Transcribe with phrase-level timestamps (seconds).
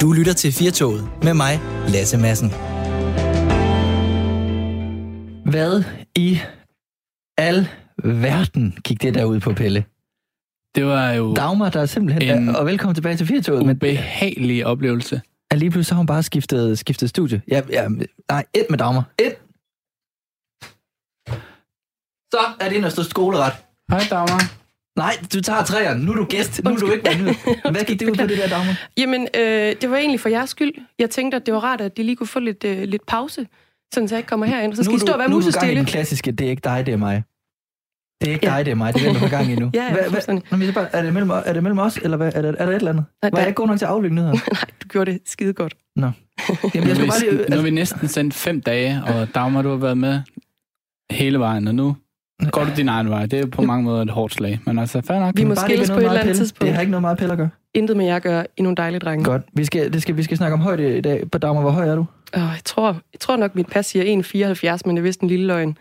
[0.00, 2.48] Du lytter til Firtoget med mig, Lasse Madsen.
[5.50, 5.84] Hvad
[6.16, 6.38] i
[7.38, 7.68] al
[8.04, 9.84] verden gik det der ud på, Pelle?
[10.74, 12.38] Det var jo Dagmar, der er simpelthen...
[12.38, 13.60] En- og velkommen tilbage til Firtoget.
[13.60, 15.20] en Men ubehagelig oplevelse.
[15.50, 17.42] er lige pludselig har hun bare skiftet, skiftet studie.
[17.48, 17.88] Ja, ja,
[18.30, 19.04] nej, et med Dagmar.
[19.18, 19.34] Et.
[22.34, 23.52] Så er det ind og stå skoleret.
[23.90, 24.52] Hej Dagmar.
[24.98, 26.04] Nej, du tager træerne.
[26.04, 26.60] Nu er du gæst.
[26.64, 27.36] Nu er du ikke vandet.
[27.74, 28.76] Hvad gik det ud på det der, Dagmar?
[28.96, 29.42] Jamen, øh,
[29.80, 30.72] det var egentlig for jeres skyld.
[30.98, 33.46] Jeg tænkte, at det var rart, at de lige kunne få lidt, øh, lidt pause,
[33.94, 34.74] sådan så jeg ikke kommer herind.
[34.74, 35.76] Så skal nu I stå og være nu er du gang i musestille.
[35.78, 37.22] den klassiske, det er ikke dig, det er mig.
[38.20, 38.56] Det er ikke Ja.
[38.56, 38.94] dig, det er mig.
[38.94, 39.70] Det er den, du har gang i nu.
[39.74, 40.44] Ja, ja, Hvad- hvad- fuldstændig.
[40.66, 42.32] Nå, bare, er, det mellem, er det mellem os, eller hvad?
[42.34, 43.04] Er, der, er der et eller andet?
[43.22, 44.32] Nej, Var jeg der- ikke god nok til at aflykke nyheder?
[44.52, 45.74] Nej, du gjorde det skide godt.
[45.96, 46.10] Nå.
[46.74, 47.30] Jamen, jeg Nu skal er, bare lige...
[47.30, 50.20] vi, nu er Altså, vi næsten sendt fem dage, og Dagmar, du har været med
[51.10, 51.96] hele vejen, og nu
[52.50, 53.26] går du din egen vej.
[53.26, 55.36] Det er på mange måder et hårdt slag, men altså, fair nok.
[55.36, 56.66] Vi må skilles på et eller andet tidspunkt.
[56.66, 57.48] Det har ikke noget meget pille at gøre.
[57.74, 59.24] Intet med jer at gøre i nogle dejlige drenge.
[59.24, 59.42] Godt.
[59.52, 61.30] Vi skal, det skal, vi skal snakke om højde i dag.
[61.30, 62.06] På Dagmar, hvor høj er du?
[62.34, 65.28] Oh, jeg, tror, jeg tror nok, mit pas siger 1,74, men det er vist en
[65.28, 65.78] lille løgn.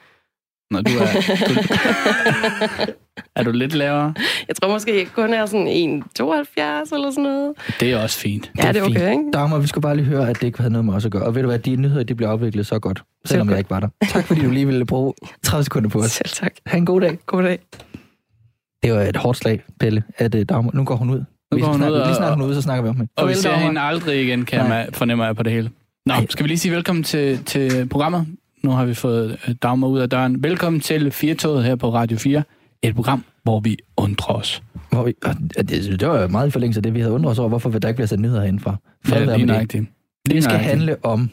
[0.72, 1.06] Når du er,
[1.48, 1.54] du,
[3.36, 4.14] er du lidt lavere?
[4.48, 5.72] Jeg tror måske, jeg kun er sådan 1,72
[6.96, 7.54] eller sådan noget.
[7.80, 8.52] Det er også fint.
[8.58, 8.98] Ja, det er fint.
[8.98, 9.24] okay, ikke?
[9.34, 11.24] Dagmar, vi skulle bare lige høre, at det ikke havde noget med os at gøre.
[11.24, 13.52] Og ved du hvad, de nyheder, de bliver afviklet så godt, selvom godt.
[13.54, 13.88] jeg ikke var der.
[14.10, 16.12] Tak fordi du lige ville bruge 30 sekunder på os.
[16.12, 16.52] Selv tak.
[16.66, 17.18] Ha' en god dag.
[17.26, 17.60] God dag.
[18.84, 21.20] Det var et hårdt slag, Pelle, at uh, Dagmar, nu går hun ud.
[21.20, 22.90] Nu Vi går hun snakker, ud, Lige og- snart hun er ude, så snakker vi
[22.90, 23.10] om det.
[23.18, 23.66] Og vi ser Dagmar.
[23.66, 24.76] hende aldrig igen, kan Nej.
[24.78, 25.70] jeg, fornemmer jeg på det hele.
[26.06, 28.28] Nå, skal vi lige sige velkommen til, til programmet?
[28.68, 30.44] Nu har vi fået øh, Dagmar ud af døren.
[30.44, 32.44] Velkommen til Firtoget her på Radio 4.
[32.82, 34.64] Et program, hvor vi undrer os.
[34.90, 35.14] Hvor vi,
[35.58, 37.70] det, det var jo meget i forlængelse af det, vi havde undret os over, hvorfor
[37.70, 38.76] der ikke bliver sendt nyheder herindefra.
[39.06, 39.72] Fred Ja, lige det.
[39.72, 40.70] Det skal nøjagtigt.
[40.70, 41.30] handle om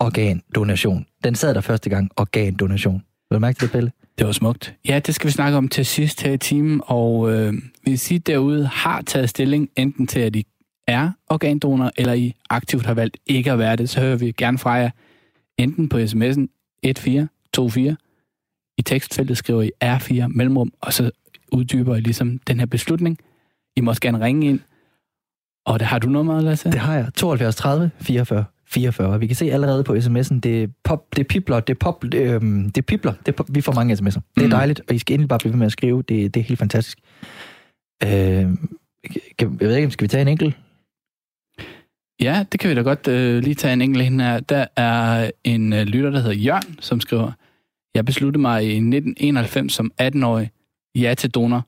[0.00, 1.06] organdonation.
[1.24, 3.02] Den sad der første gang, organdonation.
[3.30, 3.92] Vil du mærke det, Pelle?
[4.18, 4.74] Det var smukt.
[4.88, 8.18] Ja, det skal vi snakke om til sidst her i timen, og øh, hvis I
[8.18, 10.46] derude har taget stilling enten til, at I
[10.86, 14.58] er organdonor, eller I aktivt har valgt ikke at være det, så hører vi gerne
[14.58, 14.90] fra jer,
[15.58, 16.46] enten på sms'en
[16.82, 17.96] 1424,
[18.78, 21.10] i tekstfeltet skriver I R4 mellemrum, og så
[21.52, 23.18] uddyber I ligesom den her beslutning.
[23.76, 24.60] I må også gerne ringe ind,
[25.66, 26.70] og det har du nummer, Lasse?
[26.72, 27.06] Det har jeg.
[27.16, 29.20] 72 30 44 44.
[29.20, 33.12] Vi kan se allerede på sms'en, det, pop, det pipler, det, pop, øhm, det pipler.
[33.26, 34.20] Det pop, vi får mange sms'er.
[34.34, 34.50] Det er Mm.
[34.50, 36.02] dejligt, og I skal endelig bare blive ved med at skrive.
[36.08, 36.98] Det, det er helt fantastisk.
[38.04, 38.10] Øh,
[39.38, 40.56] kan, jeg ved ikke, skal vi tage en enkelt?
[42.20, 44.40] Ja, det kan vi da godt øh, lige tage en enkelt hen her.
[44.40, 47.32] Der er en øh, lytter, der hedder Jørn, som skriver,
[47.94, 50.50] jeg besluttede mig i 1991 som 18-årig
[50.94, 51.66] ja til donor.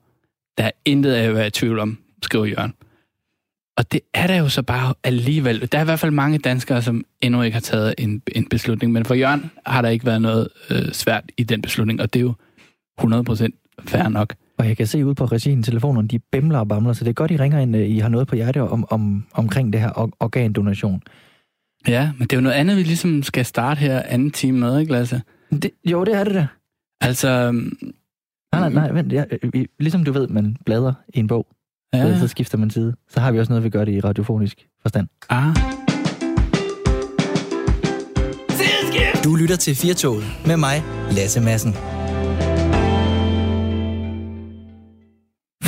[0.57, 2.73] Der er intet af at være i tvivl om, skriver Jørgen.
[3.77, 5.71] Og det er der jo så bare alligevel.
[5.71, 8.91] Der er i hvert fald mange danskere, som endnu ikke har taget en, en beslutning.
[8.91, 12.19] Men for Jørgen har der ikke været noget øh, svært i den beslutning, og det
[12.19, 12.33] er jo
[13.01, 14.33] 100% fair nok.
[14.61, 17.13] Og jeg kan se ud på regien, telefonerne, de bimler og bamler, så det er
[17.13, 19.89] godt, I ringer ind, øh, I har noget på hjerte om, om, omkring det her
[19.89, 21.01] or- organdonation.
[21.87, 24.79] Ja, men det er jo noget andet, vi ligesom skal starte her anden time med,
[24.79, 25.21] ikke Lasse?
[25.51, 26.47] Det, jo, det er det da.
[27.01, 27.69] Altså, Nej,
[28.53, 29.13] nej, nej, vent.
[29.13, 29.23] Ja,
[29.53, 31.47] øh, ligesom du ved, man bladrer i en bog,
[31.93, 32.95] ja, så skifter man side.
[33.09, 35.07] Så har vi også noget, vi gør det i radiofonisk forstand.
[35.29, 35.55] ah,
[39.23, 41.73] Du lytter til Firtoget med mig, Lasse Madsen.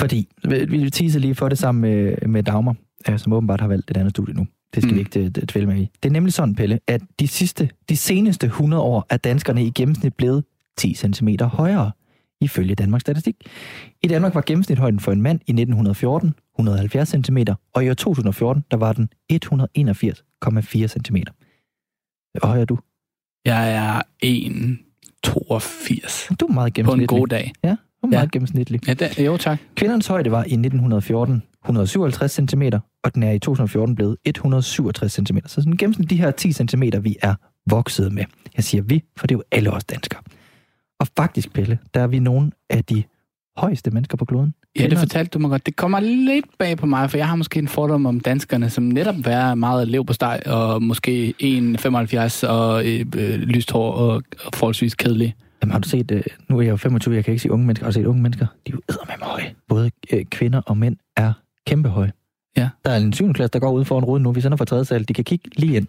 [0.03, 0.27] Fordi,
[0.69, 2.75] vi teaser lige for det sammen med, med Dagmar,
[3.09, 4.47] øh, som åbenbart har valgt et andet studie nu.
[4.75, 4.95] Det skal mm.
[4.95, 5.89] Vi ikke d- dvæle med i.
[6.03, 9.69] Det er nemlig sådan, Pelle, at de, sidste, de seneste 100 år er danskerne i
[9.69, 10.43] gennemsnit blevet
[10.77, 11.91] 10 cm højere,
[12.41, 13.35] ifølge Danmarks Statistik.
[14.03, 17.37] I Danmark var gennemsnithøjden for en mand i 1914 170 cm,
[17.73, 21.15] og i år 2014, der var den 181,4 cm.
[22.39, 22.77] Hvor høj er du?
[23.45, 27.09] jeg er 1,82 Du er meget på en gennemsnitlig.
[27.09, 27.51] god dag.
[27.63, 28.29] Ja, er meget Ja.
[28.33, 28.87] gennemsnitlig.
[28.87, 29.59] Ja, det, jo tak.
[29.75, 32.61] Kvindernes højde var i 1914 157 cm,
[33.03, 35.37] og den er i 2014 blevet 167 cm.
[35.45, 37.35] Så sådan gennemsnit de her 10 cm, vi er
[37.69, 38.23] vokset med.
[38.57, 40.21] Jeg siger vi, for det er jo alle os danskere.
[40.99, 43.03] Og faktisk, Pelle, der er vi nogle af de
[43.57, 44.53] højeste mennesker på kloden.
[44.79, 45.65] Ja, det fortalte du mig godt.
[45.65, 48.83] Det kommer lidt bag på mig, for jeg har måske en fordom om danskerne, som
[48.83, 54.23] netop er meget lev på steg, og måske 1,75 og øh, øh, lyst hår og,
[54.45, 55.35] og forholdsvis kedelig.
[55.63, 57.65] Jamen har du set, øh, nu er jeg jo 25, jeg kan ikke sige unge
[57.65, 58.45] mennesker, har du set unge mennesker?
[58.67, 59.53] De er jo eddermame høje.
[59.67, 61.33] Både øh, kvinder og mænd er
[61.67, 62.11] kæmpe høje.
[62.57, 62.69] Ja.
[62.85, 63.33] Der er en 7.
[63.33, 64.31] klasse, der går ud foran ruden nu.
[64.31, 64.85] Vi sender fra 3.
[64.85, 65.07] sal.
[65.07, 65.87] De kan kigge lige ind.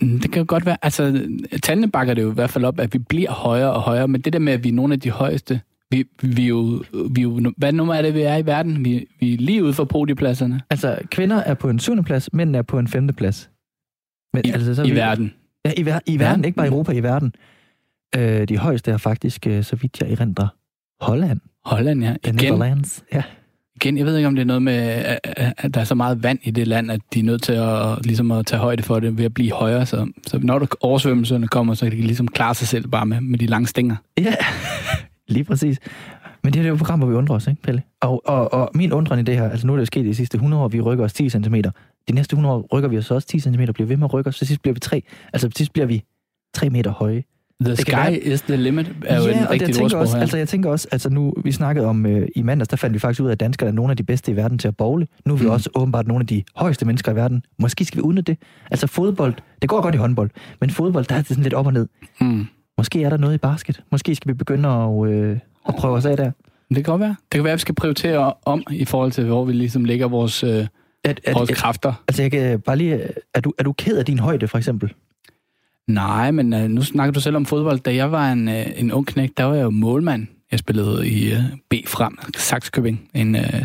[0.00, 1.26] Mm, Det kan jo godt være, altså
[1.62, 4.20] tallene bakker det jo i hvert fald op, at vi bliver højere og højere, men
[4.20, 5.60] det der med, at vi er nogle af de højeste,
[5.90, 8.84] vi, vi, jo, vi jo, hvad nummer er det, vi er i verden?
[8.84, 12.02] Vi, vi er lige ude for podiepladserne Altså, kvinder er på en 7.
[12.04, 13.06] plads, mænd er på en 5.
[13.06, 13.50] plads.
[14.34, 15.32] Men, i, altså, så i vi- verden.
[15.64, 16.44] Ja, i, ver- i verden, Verden?
[16.44, 17.34] ikke bare i Europa, i verden.
[18.16, 20.48] Øh, de højeste er faktisk, øh, så vidt jeg erindrer,
[21.00, 21.40] Holland.
[21.64, 22.08] Holland, ja.
[22.08, 23.04] The Igen, Netherlands.
[23.12, 23.22] Ja.
[23.76, 26.38] igen, jeg ved ikke, om det er noget med, at, der er så meget vand
[26.42, 29.18] i det land, at de er nødt til at, ligesom at tage højde for det
[29.18, 29.86] ved at blive højere.
[29.86, 33.20] Så, så når der oversvømmelserne kommer, så kan de ligesom klare sig selv bare med,
[33.20, 33.96] med de lange stænger.
[34.18, 34.34] Ja,
[35.34, 35.78] lige præcis.
[36.44, 37.82] Men det er jo et program, hvor vi undrer os, ikke, Pelle?
[38.00, 40.36] Og, og, og min undren i det her, altså nu er det sket de sidste
[40.36, 41.54] 100 år, vi rykker os 10 cm.
[42.08, 44.28] De næste 100 år rykker vi os også 10 cm, bliver ved med at rykke
[44.28, 45.02] os, så sidst bliver vi 3.
[45.32, 46.04] Altså til sidst bliver vi
[46.54, 47.22] 3 meter høje.
[47.60, 50.00] The Det sky være- is the limit er jo ja, en jeg rigtig tænker ordsprog
[50.00, 50.20] også, her.
[50.20, 52.98] altså jeg tænker også, altså nu, vi snakkede om øh, i mandags, der fandt vi
[52.98, 55.06] faktisk ud af, at danskere er nogle af de bedste i verden til at bowle.
[55.26, 55.50] Nu er vi Mm.
[55.50, 57.42] også åbenbart nogle af de højeste mennesker i verden.
[57.58, 58.42] Måske skal vi udnytte det.
[58.70, 60.30] Altså fodbold, det går godt i håndbold,
[60.60, 61.86] men fodbold, der er det sådan lidt op og ned.
[62.20, 62.46] Mm.
[62.78, 63.82] Måske er der noget i basket.
[63.92, 66.30] Måske skal vi begynde at, øh, at prøve os af der.
[66.68, 67.08] Det kan godt være.
[67.32, 70.08] Det kan være, at vi skal prioritere om i forhold til, hvor vi ligesom lægger
[70.08, 70.66] vores, øh,
[71.04, 71.92] At, at, vores kræfter.
[72.08, 73.00] altså jeg kan bare lige,
[73.34, 74.92] er du, er du ked af din højde, for eksempel?
[75.94, 77.78] Nej, men øh, nu snakker du selv om fodbold.
[77.78, 80.26] Da jeg var en, øh, en ung knæk, der var jeg jo målmand.
[80.50, 81.38] Jeg spillede i øh,
[81.70, 83.62] B frem, Saxkøbing, en, øh,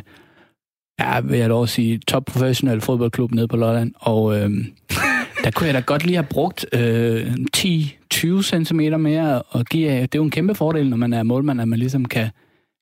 [0.99, 3.93] ja, vil jeg lov at sige, top professionel fodboldklub nede på Lolland.
[3.95, 4.49] Og øh,
[5.43, 10.09] der kunne jeg da godt lige have brugt øh, 10-20 cm mere og give af.
[10.09, 12.29] Det er jo en kæmpe fordel, når man er målmand, at man ligesom kan,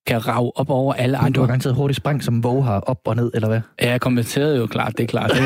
[0.08, 1.48] kan rage op over alle Men du har andre.
[1.48, 3.62] garanteret hurtigt sprang, som Våge har op og ned, eller hvad?
[3.82, 5.32] Ja, jeg kompenserede jo klart, det er klart.
[5.32, 5.40] Det,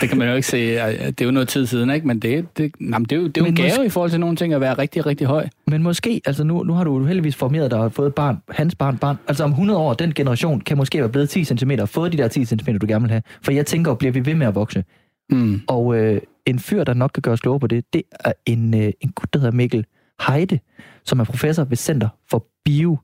[0.00, 0.58] det kan man jo ikke se.
[0.76, 2.06] Det er jo noget tid siden, ikke?
[2.06, 3.88] Men det, det, nej, men det er jo, det er jo en gave måske- i
[3.88, 5.48] forhold til nogle ting at være rigtig, rigtig høj.
[5.66, 8.74] Men måske, altså nu, nu har du heldigvis formeret dig og fået et barn, hans
[8.74, 9.16] barn, barn.
[9.28, 12.18] Altså om 100 år, den generation kan måske være blevet 10 cm og fået de
[12.18, 13.22] der 10 cm, du gerne vil have.
[13.42, 14.84] For jeg tænker, bliver vi ved med at vokse?
[15.30, 15.60] Mm.
[15.68, 18.74] Og øh, en fyr, der nok kan gøre os klogere på det, det er en,
[18.74, 19.84] øh, en gut, der hedder Mikkel
[20.26, 20.58] Heide,
[21.04, 22.96] som er professor ved Center for Bio,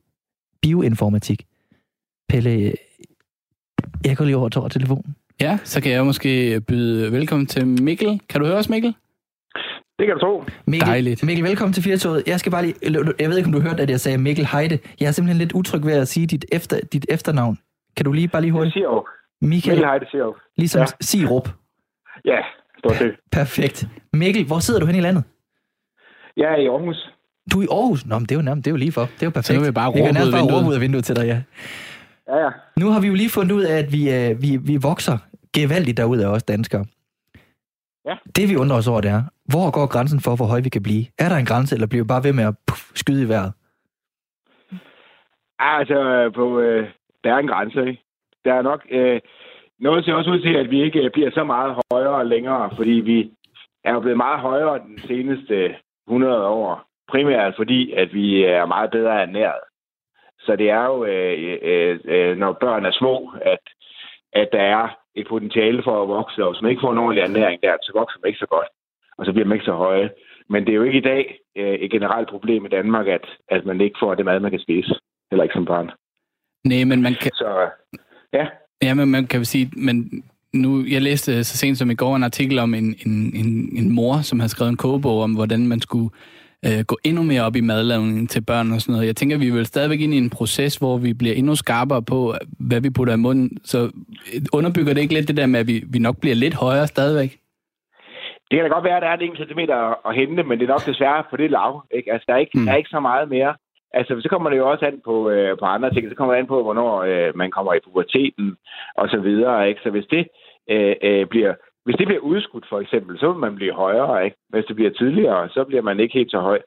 [0.61, 1.43] Bioinformatik.
[2.29, 2.73] Pelle, øh,
[4.05, 5.15] jeg går lige over til telefonen.
[5.41, 8.21] Ja, så kan jeg måske byde velkommen til Mikkel.
[8.29, 8.95] Kan du høre os, Mikkel?
[9.99, 10.43] Det kan du tro.
[10.67, 11.23] Mikkel, Dejligt.
[11.23, 12.23] Mikkel, velkommen til Firtoget.
[12.27, 12.75] Jeg skal bare lige,
[13.19, 14.79] jeg ved ikke, om du hørte, at jeg sagde Mikkel Heide.
[14.99, 17.57] Jeg er simpelthen lidt utryg ved at sige dit, efter, dit efternavn.
[17.97, 18.73] Kan du lige bare lige Det hurtigt?
[18.73, 19.05] siger jo.
[19.41, 20.35] Michael, Mikkel Heide siger jo.
[20.57, 20.85] ligesom Ja.
[20.85, 20.95] ja.
[21.01, 21.49] Sirup.
[22.25, 22.37] Ja,
[22.77, 23.15] stort set.
[23.31, 23.87] Perfekt.
[24.13, 25.23] Mikkel, hvor sidder du hen i landet?
[26.37, 27.09] Jeg er i Aarhus.
[27.53, 28.05] Du er i Aarhus.
[28.05, 29.01] Nå, men det er jo nærmest, det er jo lige for.
[29.01, 29.45] Det er jo perfekt.
[29.47, 30.57] Så kan vi bare Jeg kan råbe ud af bare vinduet.
[30.61, 31.39] råbe ud af vinduet til dig, ja.
[32.33, 32.49] Ja, ja.
[32.81, 35.17] Nu har vi jo lige fundet ud af, at vi, øh, vi, vi vokser
[35.53, 36.85] gevaldigt derude af os danskere.
[38.05, 38.15] Ja.
[38.35, 40.83] Det vi undrer os over, det er, hvor går grænsen for, hvor høj vi kan
[40.83, 41.05] blive?
[41.19, 43.51] Er der en grænse, eller bliver vi bare ved med at puff, skyde i vejret?
[45.59, 46.89] Ah, Altså, på, øh,
[47.23, 48.03] der er en grænse, ikke?
[48.45, 48.81] Der er nok...
[48.91, 49.19] Øh,
[49.79, 52.91] noget ser også ud til, at vi ikke øh, bliver så meget højere længere, fordi
[52.91, 53.31] vi
[53.83, 55.75] er jo blevet meget højere den seneste
[56.07, 56.88] 100 år.
[57.09, 59.63] Primært fordi, at vi er meget bedre ernæret.
[60.39, 63.63] Så det er jo, øh, øh, øh, når børn er små, at,
[64.33, 67.23] at der er et potentiale for at vokse, og hvis man ikke får en ordentlig
[67.23, 68.67] ernæring der, så vokser man ikke så godt,
[69.17, 70.09] og så bliver man ikke så høje.
[70.49, 73.65] Men det er jo ikke i dag øh, et generelt problem i Danmark, at, at
[73.65, 74.95] man ikke får det mad, man kan spise.
[75.31, 75.91] Heller ikke som barn.
[76.65, 77.69] Nej, men man kan, Så
[78.33, 78.47] ja,
[78.81, 80.23] ja, men man kan jo sige, men
[80.53, 83.95] nu, jeg læste så sent som i går en artikel om en, en, en, en
[83.95, 86.09] mor, som har skrevet en kogebog om, hvordan man skulle
[86.65, 89.07] øh, gå endnu mere op i madlavningen til børn og sådan noget.
[89.07, 92.01] Jeg tænker, vi er vel stadigvæk inde i en proces, hvor vi bliver endnu skarpere
[92.01, 93.57] på, hvad vi putter i munden.
[93.63, 93.79] Så
[94.33, 96.87] øh, underbygger det ikke lidt det der med, at vi, vi nok bliver lidt højere
[96.87, 97.39] stadigvæk?
[98.49, 100.73] det kan da godt være, at der er en centimeter at- hente, men det er
[100.75, 101.83] nok desværre på det lav.
[101.97, 102.11] Ikke?
[102.13, 102.65] Altså, der er ikke, mm.
[102.65, 103.53] der er ikke så meget mere.
[103.93, 106.09] Altså, så kommer det jo også an på, øh, på andre ting.
[106.09, 108.55] Så kommer det an på, hvornår øh, man kommer i puberteten
[108.95, 109.69] og så videre.
[109.69, 109.81] Ikke?
[109.83, 110.27] Så hvis det
[110.69, 111.53] øh, øh, bliver
[111.89, 114.25] hvis det bliver udskudt, for eksempel, så vil man blive højere.
[114.25, 114.37] Ikke?
[114.49, 116.59] Hvis det bliver tidligere, så bliver man ikke helt så høj.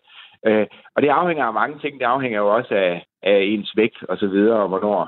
[0.46, 2.00] Øh, og det afhænger af mange ting.
[2.00, 5.00] Det afhænger jo også af, af ens vægt og så videre, og hvornår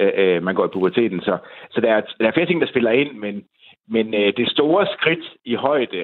[0.00, 1.20] øh, øh man går i puberteten.
[1.20, 1.38] Så,
[1.70, 3.44] så der, er, der er flere ting, der spiller ind, men,
[3.88, 6.02] men øh, det store skridt i højde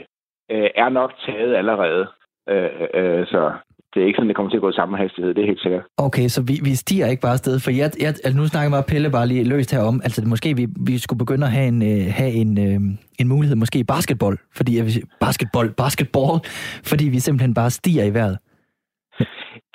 [0.51, 2.07] øh, er nok taget allerede.
[2.49, 3.53] Øh, øh, øh så
[3.95, 5.63] det er ikke sådan, det kommer til at gå i samme hastighed, det er helt
[5.63, 5.85] sikkert.
[5.97, 8.77] Okay, så vi, vi stiger ikke bare afsted, for jeg, jeg, altså nu snakker jeg
[8.79, 11.69] bare Pelle bare lige løst herom, altså det, måske vi, vi skulle begynde at have
[11.75, 12.81] en, øh, have en, øh,
[13.21, 14.85] en mulighed, måske i basketball, fordi jeg
[15.27, 16.35] basketball, basketball,
[16.91, 18.39] fordi vi simpelthen bare stiger i vejret.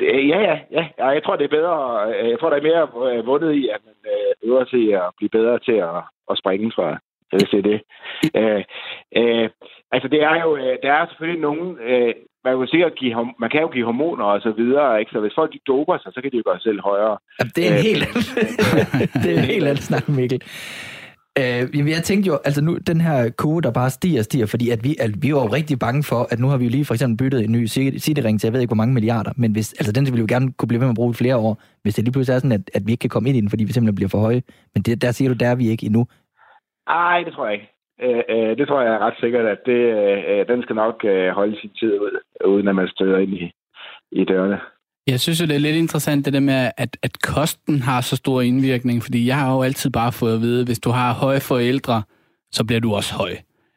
[0.01, 1.07] Ja, ja, ja.
[1.15, 1.75] Jeg tror, det er bedre.
[2.15, 2.83] øh, Jeg tror, der er mere
[3.25, 3.95] vundet i, at man
[4.43, 5.99] øver til at blive bedre til at,
[6.31, 6.97] at springe, tror jeg.
[7.31, 7.79] Hvis det er det.
[8.39, 8.63] Øh,
[9.19, 9.49] øh,
[9.91, 12.13] altså, det er jo, øh, der er selvfølgelig nogen, øh,
[12.45, 15.11] man, kan sikkert give, man kan jo give hormoner og så videre, ikke?
[15.11, 17.17] Så hvis folk de doper sig, så kan de jo gøre sig selv højere.
[17.39, 18.03] Jamen, det er en Øh, helt
[19.23, 20.41] det er en helt anden snak, Mikkel.
[21.39, 24.69] Øh, jeg tænkte jo, altså nu, den her kurve, der bare stiger og stiger, fordi
[24.69, 26.85] at vi, at vi var jo rigtig bange for, at nu har vi jo lige
[26.85, 29.73] for eksempel byttet en ny City-ring til, jeg ved ikke, hvor mange milliarder, men hvis,
[29.73, 31.61] altså den vil vi jo gerne kunne blive ved med at bruge i flere år,
[31.83, 33.49] hvis det lige pludselig er sådan, at, at vi ikke kan komme ind i den,
[33.49, 34.41] fordi vi simpelthen bliver for høje.
[34.73, 36.05] Men det, der siger du, der er vi ikke endnu.
[36.91, 37.69] Ej, det tror jeg ikke.
[38.05, 39.81] Øh, øh, det tror jeg er ret sikkert, at det,
[40.29, 42.13] øh, den skal nok øh, holde sin tid ud,
[42.45, 43.51] uden at man støder ind i,
[44.11, 44.59] i dørene.
[45.07, 48.15] Jeg synes jo, det er lidt interessant, det der med, at, at kosten har så
[48.15, 51.39] stor indvirkning, fordi jeg har jo altid bare fået at vide, hvis du har høje
[51.39, 52.03] forældre,
[52.51, 53.31] så bliver du også høj.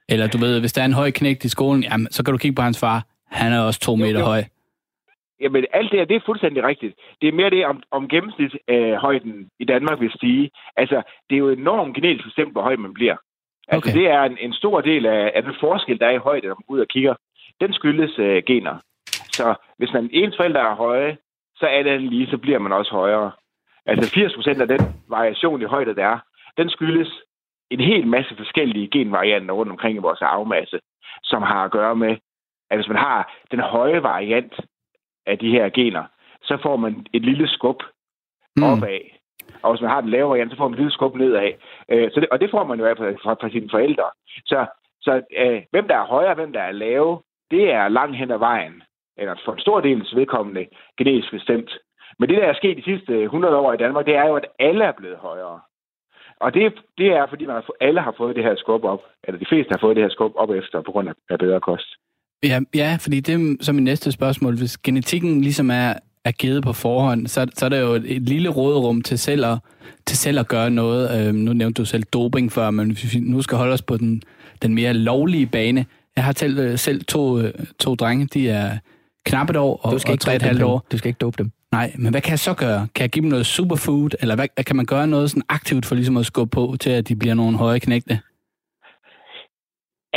[0.08, 2.38] Eller du ved, hvis der er en høj knægt i skolen, jamen, så kan du
[2.38, 4.24] kigge på hans far, han er også to meter jo, jo.
[4.24, 4.42] høj.
[5.44, 6.94] Jamen, alt det her, det er fuldstændig rigtigt.
[7.20, 10.50] Det er mere det, om, om gennemsnitshøjden øh, i Danmark vil stige.
[10.76, 13.16] Altså, det er jo enormt genetisk bestemt, hvor høj man bliver.
[13.68, 13.98] Altså, okay.
[13.98, 16.54] det er en, en stor del af, af den forskel, der er i højde, når
[16.54, 17.14] man går ud og kigger.
[17.60, 18.76] Den skyldes øh, gener.
[19.38, 21.16] Så hvis man ens forældre er høje,
[21.56, 23.32] så er det lige, så bliver man også højere.
[23.86, 26.18] Altså 80 procent af den variation i højde, der er,
[26.56, 27.10] den skyldes
[27.70, 30.78] en hel masse forskellige genvarianter rundt omkring i vores arvemasse,
[31.22, 32.16] som har at gøre med,
[32.70, 34.54] at hvis man har den høje variant
[35.26, 36.04] af de her gener,
[36.42, 37.82] så får man et lille skub
[38.56, 38.62] mm.
[38.62, 39.00] opad.
[39.62, 41.52] Og hvis man har den lave variant, så får man et lille skub nedad.
[41.88, 44.04] Øh, så det, og det får man jo af fra, fra, fra sine forældre.
[44.46, 44.66] Så,
[45.00, 48.30] så øh, hvem der er højere og hvem der er lave, det er langt hen
[48.30, 48.82] ad vejen
[49.16, 50.66] eller for en stor del vedkommende,
[50.98, 51.78] genetisk bestemt.
[52.18, 54.46] Men det, der er sket de sidste 100 år i Danmark, det er jo, at
[54.58, 55.60] alle er blevet højere.
[56.40, 59.38] Og det, det er, fordi man har, alle har fået det her skub op, eller
[59.38, 61.94] de fleste har fået det her skub op efter, på grund af bedre kost.
[62.42, 64.56] Ja, ja fordi det som min næste spørgsmål.
[64.56, 68.22] Hvis genetikken ligesom er, er givet på forhånd, så, så er der jo et, et
[68.22, 69.58] lille råderum til selv at,
[70.06, 71.28] til selv at gøre noget.
[71.28, 73.96] Øhm, nu nævnte du selv doping før, men hvis vi nu skal holde os på
[73.96, 74.22] den,
[74.62, 75.86] den mere lovlige bane.
[76.16, 78.78] Jeg har selv, øh, selv to, øh, to drenge, de er
[79.26, 80.86] knap et år og, du skal og tre et halvt år.
[80.92, 81.50] Du skal ikke dope dem.
[81.72, 82.86] Nej, men hvad kan jeg så gøre?
[82.94, 85.94] Kan jeg give dem noget superfood, eller hvad, kan man gøre noget sådan aktivt for
[85.94, 88.18] ligesom at skubbe på til, at de bliver nogle høje knægte?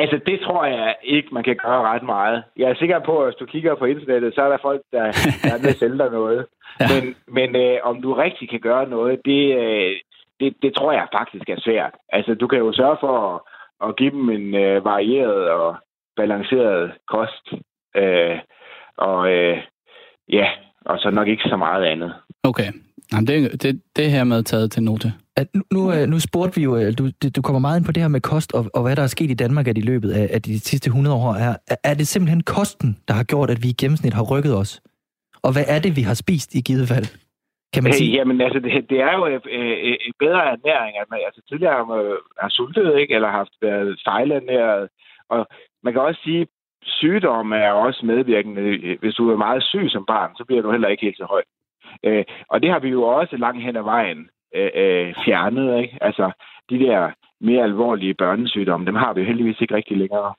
[0.01, 2.43] Altså, det tror jeg ikke, man kan gøre ret meget.
[2.57, 5.03] Jeg er sikker på, at hvis du kigger på internettet, så er der folk, der,
[5.49, 6.45] der vil sælge dig noget.
[6.79, 6.85] ja.
[6.93, 9.91] Men, men øh, om du rigtig kan gøre noget, det, øh,
[10.39, 11.93] det, det tror jeg faktisk er svært.
[12.09, 13.41] Altså, du kan jo sørge for at,
[13.89, 15.75] at give dem en øh, varieret og
[16.15, 17.45] balanceret kost.
[17.95, 18.39] Øh,
[18.97, 19.57] og øh,
[20.29, 20.47] ja,
[20.85, 22.13] og så nok ikke så meget andet.
[22.43, 22.71] Okay.
[23.13, 25.13] Jamen, det, det, det her med taget til note.
[25.35, 27.03] At nu, nu, øh, nu spurgte vi jo, øh, du,
[27.35, 29.31] du kommer meget ind på det her med kost, og, og hvad der er sket
[29.31, 31.33] i Danmark at i løbet af, af de sidste 100 år.
[31.33, 34.81] Er, er det simpelthen kosten, der har gjort, at vi i gennemsnit har rykket os?
[35.45, 37.07] Og hvad er det, vi har spist i givet fald?
[37.73, 38.11] Kan man sige?
[38.17, 39.45] Jamen, altså, det, det er jo et,
[40.07, 40.93] et bedre ernæring.
[41.01, 43.13] At man, altså, tidligere har man har sultet, ikke?
[43.15, 44.89] Eller haft været fejlernæret.
[45.29, 45.47] Og
[45.83, 46.47] man kan også sige,
[46.83, 48.61] sygdom er også medvirkende.
[49.01, 51.43] Hvis du er meget syg som barn, så bliver du heller ikke helt så høj.
[52.03, 55.81] Øh, og det har vi jo også langt hen ad vejen øh, øh, fjernet.
[55.81, 55.97] Ikke?
[56.01, 56.31] Altså,
[56.69, 60.33] de der mere alvorlige børnesygdomme, dem har vi jo heldigvis ikke rigtig længere.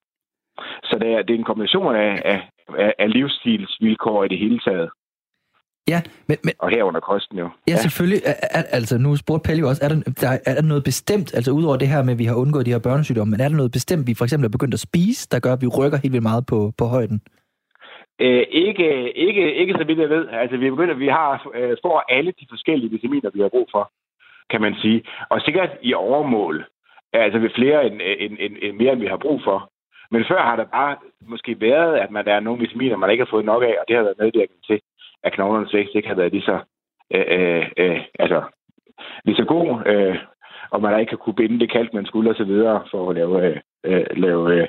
[0.82, 4.90] Så det er, det er en kombination af, af, af livsstilsvilkår i det hele taget.
[5.88, 7.44] Ja, men, men, og herunder kosten jo.
[7.68, 7.76] Ja, ja.
[7.76, 8.20] selvfølgelig.
[8.26, 11.50] Er, altså, nu spurgte Pelle jo også, er der, der, er der noget bestemt, altså
[11.50, 13.72] udover det her med, at vi har undgået de her børnesygdomme, men er der noget
[13.72, 16.22] bestemt, vi for eksempel er begyndt at spise, der gør, at vi rykker helt vildt
[16.22, 17.20] meget på, på højden?
[18.20, 20.28] Øh, ikke, ikke, ikke så vidt jeg ved.
[20.28, 23.92] Altså, vi begynder, vi har, øh, får alle de forskellige vitaminer, vi har brug for,
[24.50, 25.02] kan man sige.
[25.30, 26.64] Og sikkert i overmål.
[27.12, 29.70] Altså ved flere end, end, end, end mere, end vi har brug for.
[30.10, 33.24] Men før har der bare måske været, at man, der er nogle vitaminer, man ikke
[33.24, 34.80] har fået nok af, og det har været medvirkende til,
[35.22, 36.58] at knoglernes vækst ikke har været lige så,
[37.14, 38.42] øh, øh, øh, altså,
[39.24, 40.16] lige så god, øh,
[40.70, 43.14] og man der ikke kunne binde det kalk, man skulle, og så videre, for at
[43.14, 44.68] lave, øh, øh lave øh,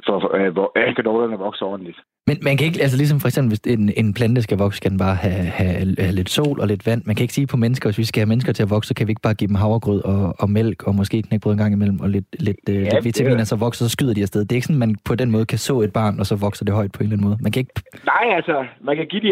[0.00, 1.98] øh, for, øh, hvor øh, knoglerne vokser ordentligt.
[2.28, 4.90] Men man kan ikke, altså ligesom for eksempel, hvis en, en plante skal vokse, skal
[4.90, 7.02] den bare have, have, have lidt sol og lidt vand.
[7.06, 8.94] Man kan ikke sige på mennesker, hvis vi skal have mennesker til at vokse, så
[8.94, 11.72] kan vi ikke bare give dem havregrød og, og mælk og måske knækbrød en gang
[11.74, 14.40] imellem og lidt, lidt, øh, ja, lidt vitaminer, så vokser, så skyder de afsted.
[14.40, 16.64] Det er ikke sådan, man på den måde kan så et barn, og så vokser
[16.64, 17.38] det højt på en eller anden måde.
[17.44, 17.74] Man kan ikke...
[18.12, 18.56] Nej, altså,
[18.88, 19.30] man kan give de,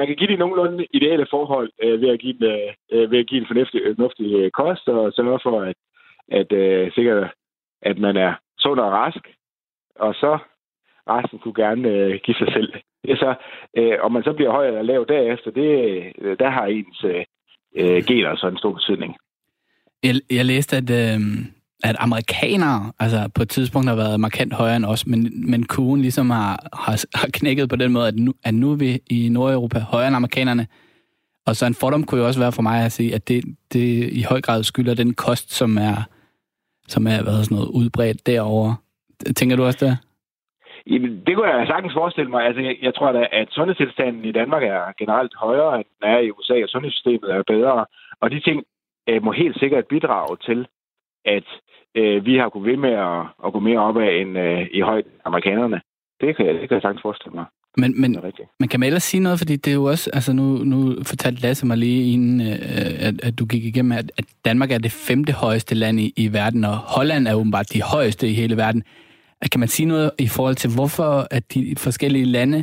[0.00, 2.52] man kan give de nogenlunde ideelle forhold øh, ved, at give dem,
[2.92, 5.76] øh, ved at give en fornuftig, fornuftig øh, kost, og sørge for, at,
[6.40, 7.30] at øh, sikkert,
[7.82, 9.24] at man er sund og rask,
[9.96, 10.38] og så
[11.08, 12.72] resten kunne gerne øh, give sig selv.
[13.02, 13.34] Det er så,
[13.76, 15.70] øh, om man så bliver høj eller lav derefter, det,
[16.18, 17.24] øh, der har ens øh,
[17.76, 19.16] øh gener så en stor betydning.
[20.02, 21.20] Jeg, jeg læste, at, øh,
[21.84, 26.00] at amerikanere altså på et tidspunkt har været markant højere end os, men, men kurven
[26.02, 29.28] ligesom har, har, har knækket på den måde, at nu, at nu er vi i
[29.28, 30.66] Nordeuropa højere end amerikanerne.
[31.46, 34.12] Og så en fordom kunne jo også være for mig at sige, at det, det
[34.12, 35.96] i høj grad skylder den kost, som er,
[36.88, 38.76] som er hvad sådan noget, udbredt derovre.
[39.36, 39.98] Tænker du også det?
[40.86, 42.46] Jamen, det kunne jeg sagtens forestille mig.
[42.46, 46.18] Altså, jeg, jeg tror da, at sundhedstilstanden i Danmark er generelt højere, end den er
[46.18, 47.86] i USA, og sundhedssystemet er bedre.
[48.20, 48.64] Og de ting
[49.08, 50.66] øh, må helt sikkert bidrage til,
[51.24, 51.48] at
[51.94, 54.80] øh, vi har kunnet ved med at, at gå mere op af end øh, i
[54.80, 55.80] højt amerikanerne.
[56.20, 57.44] Det kan, jeg, det kan jeg sagtens forestille mig.
[57.76, 58.16] Men, men,
[58.60, 61.42] men kan man ellers sige noget, fordi det er jo også, altså nu, nu fortalte
[61.42, 64.92] Lasse mig lige inden, øh, at, at du gik igennem, at, at Danmark er det
[64.92, 68.82] femte højeste land i, i verden, og Holland er åbenbart de højeste i hele verden.
[69.50, 72.58] Kan man sige noget i forhold til, hvorfor at de forskellige lande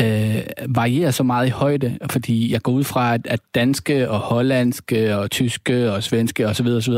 [0.00, 0.40] øh,
[0.76, 5.16] varierer så meget i højde, fordi jeg går ud fra, at, at danske og hollandske
[5.16, 6.66] og tyske og svenske osv.
[6.66, 6.94] osv.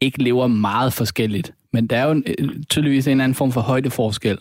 [0.00, 1.54] ikke lever meget forskelligt.
[1.72, 4.38] Men der er jo en, øh, tydeligvis en eller anden form for højdeforskel.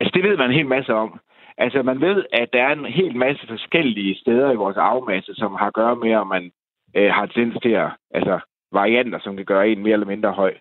[0.00, 1.20] Altså, det ved man en hel masse om.
[1.58, 5.54] Altså, man ved, at der er en hel masse forskellige steder i vores afmasse, som
[5.54, 6.50] har at gøre med, om man
[6.96, 8.40] øh, har tendens til at, altså,
[8.72, 10.54] varianter, som kan gøre en mere eller mindre høj.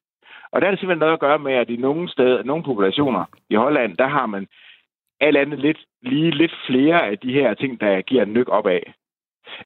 [0.51, 3.25] Og der er det simpelthen noget at gøre med, at i nogle steder, nogle populationer
[3.50, 4.48] i Holland, der har man
[5.20, 8.79] alt andet lidt, lige lidt flere af de her ting, der giver en nyk opad.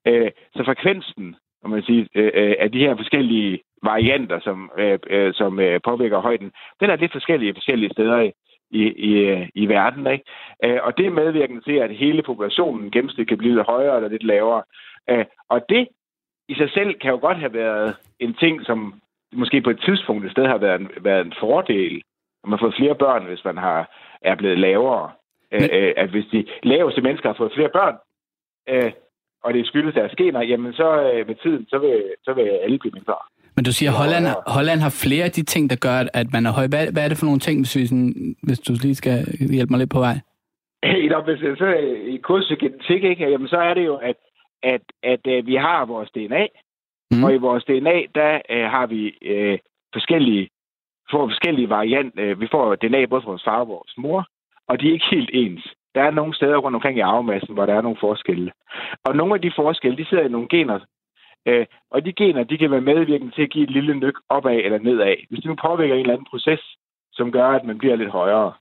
[0.07, 4.99] Øh, så frekvensen, om man siger, øh, øh, af de her forskellige varianter, som, øh,
[5.07, 8.31] øh, som øh, påvirker højden, den er lidt forskellige forskellige steder i,
[8.71, 10.07] i, i, øh, i verden.
[10.07, 10.25] Ikke?
[10.63, 14.09] Øh, og det er medvirkende til, at hele populationen gennemsnit kan blive lidt højere eller
[14.09, 14.63] lidt lavere.
[15.09, 15.87] Øh, og det
[16.49, 18.93] i sig selv kan jo godt have været en ting, som
[19.33, 22.01] måske på et tidspunkt et sted har været en, været en fordel.
[22.43, 23.79] Man har fået flere børn, hvis man har,
[24.21, 25.11] er blevet lavere.
[25.51, 25.69] Men...
[25.71, 27.95] Øh, at hvis de laveste mennesker har fået flere børn,
[28.69, 28.91] øh,
[29.43, 32.79] og det skyldes deres gener, jamen så øh, med tiden, så vil, så vil alle
[32.79, 33.15] blive mindre.
[33.55, 36.45] Men du siger, at Holland, Holland har flere af de ting, der gør, at man
[36.45, 36.67] er høj.
[36.67, 39.17] Hvad, hvad er det for nogle ting, hvis, vi sådan, hvis du lige skal
[39.57, 40.17] hjælpe mig lidt på vej?
[41.11, 41.69] Nå, hvis så
[42.15, 44.15] i kurset genetik, ikke, jamen, så er det jo, at,
[44.63, 46.45] at, at, at øh, vi har vores DNA,
[47.17, 47.23] mm.
[47.23, 49.57] og i vores DNA, der øh, har vi øh,
[49.93, 50.49] forskellige,
[51.11, 52.23] får forskellige varianter.
[52.23, 54.27] Øh, vi får DNA både fra vores far og vores mor,
[54.67, 55.67] og de er ikke helt ens.
[55.95, 58.51] Der er nogle steder rundt omkring i arvemassen, hvor der er nogle forskelle.
[59.05, 60.79] Og nogle af de forskelle, de sidder i nogle gener,
[61.45, 64.55] øh, og de gener, de kan være medvirkende til at give et lille nyk opad
[64.55, 65.15] eller nedad.
[65.29, 66.61] Hvis det nu påvirker en eller anden proces,
[67.13, 68.53] som gør, at man bliver lidt højere.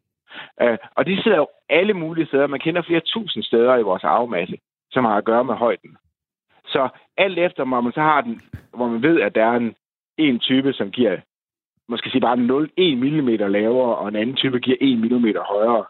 [0.63, 2.47] Øh, og de sidder jo alle mulige steder.
[2.47, 4.57] Man kender flere tusind steder i vores arvemasse,
[4.91, 5.97] som har at gøre med højden.
[6.67, 8.41] Så alt efter, hvor man så har den,
[8.75, 9.75] hvor man ved, at der er en,
[10.19, 11.17] en type, som giver
[11.89, 15.85] måske sige bare 0,1 mm lavere, og en anden type giver 1 mm højere,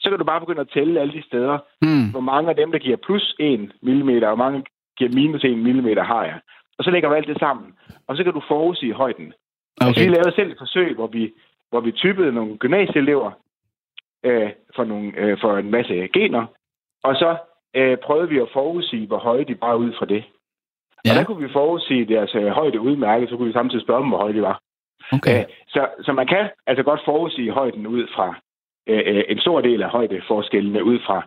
[0.00, 2.10] så kan du bare begynde at tælle alle de steder, mm.
[2.10, 4.64] hvor mange af dem, der giver plus 1 mm, og hvor mange
[4.98, 6.38] giver minus 1 mm har jeg.
[6.78, 7.66] Og så lægger vi alt det sammen,
[8.06, 9.32] og så kan du forudsige højden.
[9.80, 9.86] Okay.
[9.86, 11.32] Altså, vi lavede selv et forsøg, hvor vi,
[11.70, 13.30] hvor vi typede nogle gymnasieelever
[14.24, 16.46] øh, for, nogle, øh, for en masse gener,
[17.02, 17.36] og så
[17.76, 20.24] øh, prøvede vi at forudsige, hvor høje de var ud fra det.
[21.04, 21.10] Ja.
[21.10, 24.08] Og der kunne vi forudsige deres øh, højde udmærket, så kunne vi samtidig spørge dem,
[24.08, 24.60] hvor høje de var.
[25.12, 25.38] Okay.
[25.38, 28.28] Æh, så, så man kan altså godt forudsige højden ud fra
[28.88, 31.26] øh, øh, en stor del af højdeforskellene ud fra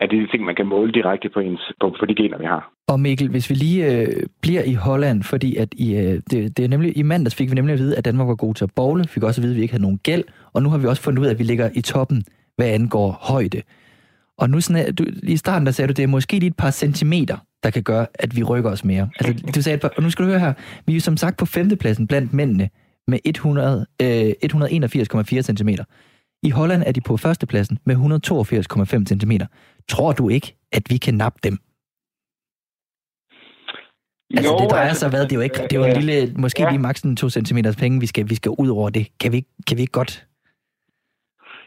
[0.00, 2.44] at det er ting, man kan måle direkte på, ens, på, på de gener, vi
[2.44, 2.72] har.
[2.88, 4.06] Og Mikkel, hvis vi lige øh,
[4.42, 7.54] bliver i Holland, fordi at i, øh, det, det er nemlig, i mandags fik vi
[7.54, 9.56] nemlig at vide, at Danmark var god til at bowle, fik også at vide, at
[9.56, 11.44] vi ikke havde nogen gæld, og nu har vi også fundet ud af, at vi
[11.44, 12.24] ligger i toppen,
[12.56, 13.62] hvad angår højde.
[14.40, 16.70] Og nu sådan, du, i starten der sagde du, det er måske lige et par
[16.70, 19.08] centimeter, der kan gøre, at vi rykker os mere.
[19.20, 20.52] Altså, du sagde par, og nu skal du høre her,
[20.86, 22.70] vi er som sagt på femtepladsen blandt mændene
[23.08, 25.68] med 100, øh, 181,4 cm.
[26.42, 29.32] I Holland er de på førstepladsen med 182,5 cm.
[29.88, 31.58] Tror du ikke, at vi kan nappe dem?
[34.36, 35.22] Altså, jo, det drejer sig hvad?
[35.22, 36.70] Det er jo, ikke, det er jo en lille, måske ja.
[36.70, 39.08] lige maks 2 cm penge, vi skal, vi skal ud over det.
[39.20, 40.26] Kan vi, kan vi ikke godt?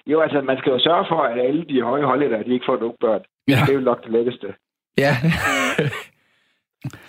[0.07, 2.79] Jo, altså, man skal jo sørge for, at alle de høje hollænder, de ikke får
[2.79, 3.21] nogen børn.
[3.47, 3.57] Ja.
[3.65, 4.47] Det er jo nok det letteste.
[4.97, 5.13] Ja.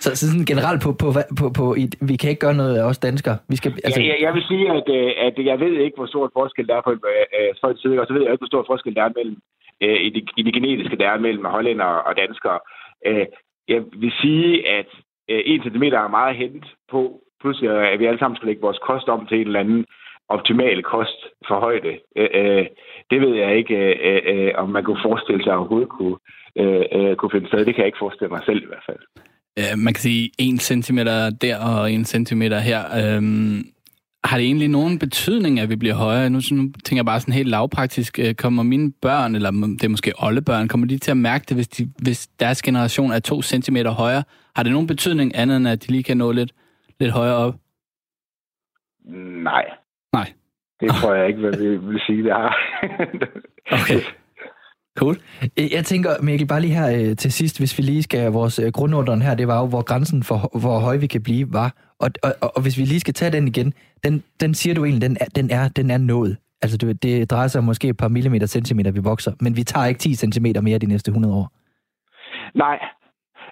[0.03, 2.83] Så, så sådan generelt på, på, på, på i, vi kan ikke gøre noget af
[2.89, 3.37] os danskere.
[3.47, 4.01] Vi skal, altså...
[4.01, 6.75] ja, jeg, jeg vil sige, at, øh, at jeg ved ikke, hvor stort forskel der
[6.75, 9.11] er på øh, folks side, og så ved jeg ikke, hvor stort forskel der er
[9.15, 9.37] mellem
[9.83, 12.59] øh, i, det, i det genetiske, der er mellem hollænder og danskere.
[13.07, 13.25] Øh,
[13.67, 14.89] jeg vil sige, at
[15.29, 17.01] øh, 1 cm er meget hent på,
[17.41, 19.85] plus at vi alle sammen skal lægge vores kost om til en eller anden
[20.29, 21.93] optimal kost for højde.
[22.15, 22.65] Øh, øh,
[23.09, 23.75] det ved jeg ikke,
[24.09, 26.17] øh, øh, om man kunne forestille sig overhovedet kunne,
[26.55, 27.65] øh, øh, kunne finde sted.
[27.65, 29.01] Det kan jeg ikke forestille mig selv i hvert fald.
[29.59, 30.97] Øh, man kan sige 1 cm
[31.41, 32.81] der og 1 cm her.
[32.99, 33.63] Øhm,
[34.23, 36.29] har det egentlig nogen betydning, at vi bliver højere?
[36.29, 38.19] Nu, nu tænker jeg bare sådan helt lavpraktisk.
[38.19, 41.57] Øh, kommer mine børn, eller det er måske oldebørn, kommer de til at mærke det,
[41.57, 44.23] hvis, de, hvis deres generation er 2 cm højere?
[44.55, 46.51] Har det nogen betydning andet, end at de lige kan nå lidt,
[46.99, 47.55] lidt højere op?
[49.43, 49.65] Nej.
[50.19, 50.29] Nej.
[50.79, 52.51] Det tror jeg ikke, hvad vi vil sige, det har.
[53.79, 54.01] okay.
[54.99, 55.15] Cool.
[55.75, 58.71] Jeg tænker, Mikkel, bare lige her øh, til sidst, hvis vi lige skal, vores øh,
[58.71, 61.69] grundunderen her, det var jo, hvor grænsen for, hvor høj vi kan blive, var.
[61.99, 63.73] Og, og, og, hvis vi lige skal tage den igen,
[64.03, 66.37] den, den siger du egentlig, den er, den er, den er nået.
[66.61, 69.63] Altså, det, det drejer sig om måske et par millimeter, centimeter, vi vokser, men vi
[69.63, 71.47] tager ikke 10 centimeter mere de næste 100 år.
[72.55, 72.79] Nej,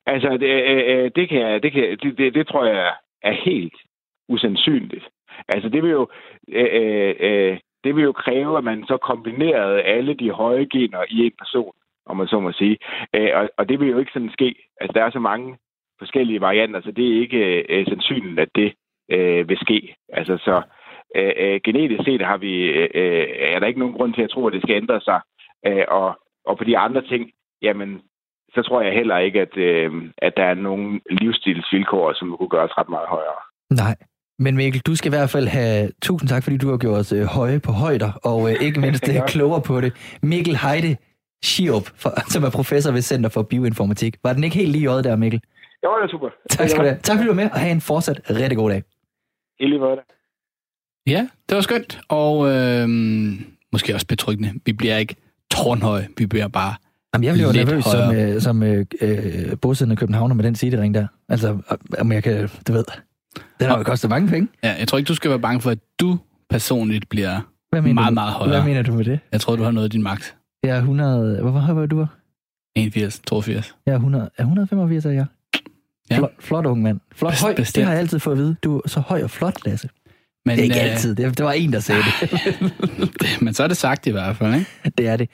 [0.05, 2.91] altså, det, øh det, kan, det, kan, det, det, det tror jeg
[3.23, 3.77] er helt
[4.29, 5.05] usandsynligt.
[5.47, 6.07] Altså, det vil jo...
[6.47, 11.03] Øh, øh, øh, det vil jo kræve, at man så kombinerede alle de høje gener
[11.09, 11.71] i en person,
[12.05, 12.77] om man så må sige.
[13.15, 14.55] Øh, og, og det vil jo ikke sådan ske.
[14.81, 15.57] Altså, der er så mange
[15.99, 18.73] forskellige varianter, så det er ikke øh, sandsynligt, at det
[19.11, 19.95] øh, vil ske.
[20.13, 20.61] Altså, så
[21.15, 24.29] øh, øh genetisk set har vi, øh, øh, er der ikke nogen grund til at
[24.29, 25.19] tro, at det skal ændre sig.
[25.67, 28.01] Øh, og og på de andre ting, jamen,
[28.53, 32.67] så tror jeg heller ikke, at, øh, at der er nogen livsstilsvilkår, som kunne gøre
[32.67, 33.41] ret meget højere.
[33.69, 33.95] Nej.
[34.43, 37.11] Men Mikkel, du skal i hvert fald have tusind tak, fordi du har gjort os
[37.11, 39.93] øh, høje på højder, og øh, ikke mindst øh, klogere på det.
[40.21, 40.97] Mikkel Heide
[41.43, 44.17] Schiop, for, som er professor ved Center for Bioinformatik.
[44.23, 45.41] Var den ikke helt lige i øjet der, Mikkel?
[45.83, 46.29] Jo, det er super.
[46.49, 46.99] Tak skal du have.
[47.03, 48.83] Tak fordi du var med, og have en fortsat rigtig god dag.
[49.59, 49.97] I lige måde.
[51.07, 52.89] Ja, det var skønt, og øh,
[53.71, 54.59] måske også betryggende.
[54.65, 55.15] Vi bliver ikke
[55.51, 56.75] tårnhøje, vi bliver bare
[57.13, 58.33] Jamen, jeg bliver jo Lidt nervøs som, højere.
[58.33, 61.07] øh, som øh, øh, bosiddende københavner med den sidering der.
[61.29, 62.85] Altså, om jeg kan, du ved,
[63.59, 64.47] den har jo kostet mange penge.
[64.63, 66.19] Ja, jeg tror ikke, du skal være bange for, at du
[66.49, 67.39] personligt bliver...
[67.71, 68.13] Hvad mener Meget, du?
[68.13, 68.49] meget højere.
[68.55, 69.19] Hvad mener du med det?
[69.31, 70.31] Jeg tror, du har nået din max.
[70.63, 71.41] Jeg er 100...
[71.41, 72.05] Hvor høj var du?
[72.75, 73.75] 81, 82.
[73.85, 75.25] Jeg er 100, er 185, er jeg.
[76.11, 76.17] Ja.
[76.17, 76.99] Flot, flot ung mand.
[77.15, 77.85] Flot Best- høj, det bestemt.
[77.85, 78.55] har jeg altid fået at vide.
[78.63, 79.89] Du er så høj og flot, Lasse.
[80.45, 81.15] Men, Det er ikke øh, altid.
[81.15, 83.41] Det, det var en, der sagde det.
[83.41, 84.65] men så er det sagt i hvert fald, ikke?
[84.97, 85.29] det er det.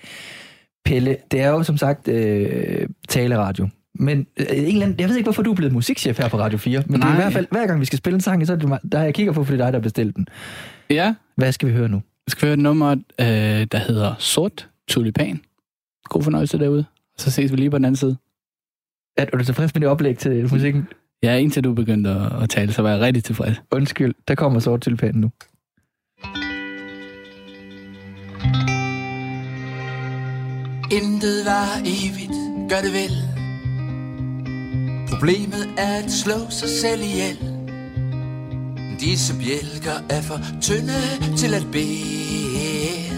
[0.85, 3.69] Pelle, det er jo som sagt øh, taleradio.
[3.99, 6.37] Men øh, en eller anden, jeg ved ikke, hvorfor du er blevet musikchef her på
[6.39, 7.07] Radio 4, men Nej.
[7.07, 8.69] det er i hvert fald, hver gang vi skal spille en sang, så er det
[8.69, 10.27] mig, der jeg kigger på, fordi det er dig, der har bestilt den.
[10.89, 11.97] Ja, Hvad skal vi høre nu?
[11.97, 13.27] vi skal høre et nummer, øh,
[13.71, 15.41] der hedder Sort Tulipan.
[16.03, 16.85] God fornøjelse derude.
[17.17, 18.17] Så ses vi lige på den anden side.
[19.17, 20.87] Er, er du tilfreds med det oplæg til musikken?
[21.23, 23.61] Ja, indtil du begyndte at, at tale, så var jeg rigtig tilfreds.
[23.71, 25.31] Undskyld, der kommer sort tulipanen nu.
[30.91, 32.35] Intet var evigt,
[32.69, 33.28] gør det vel
[35.19, 37.37] Problemet er at slå sig selv ihjel.
[38.99, 41.01] Disse bjælker er for tynde
[41.37, 43.11] til at bære.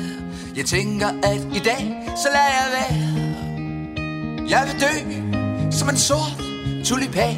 [0.56, 3.12] Jeg tænker at i dag, så lader jeg være.
[4.50, 4.96] Jeg vil dø
[5.72, 6.44] som en sort
[6.86, 7.38] tulipan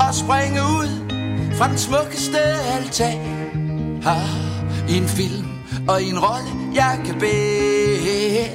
[0.00, 0.90] Og springe ud
[1.54, 2.38] fra den smukkeste
[2.74, 3.18] altan
[4.02, 4.28] Har
[4.88, 5.46] i en film
[5.88, 8.48] og i en rolle jeg kan bære.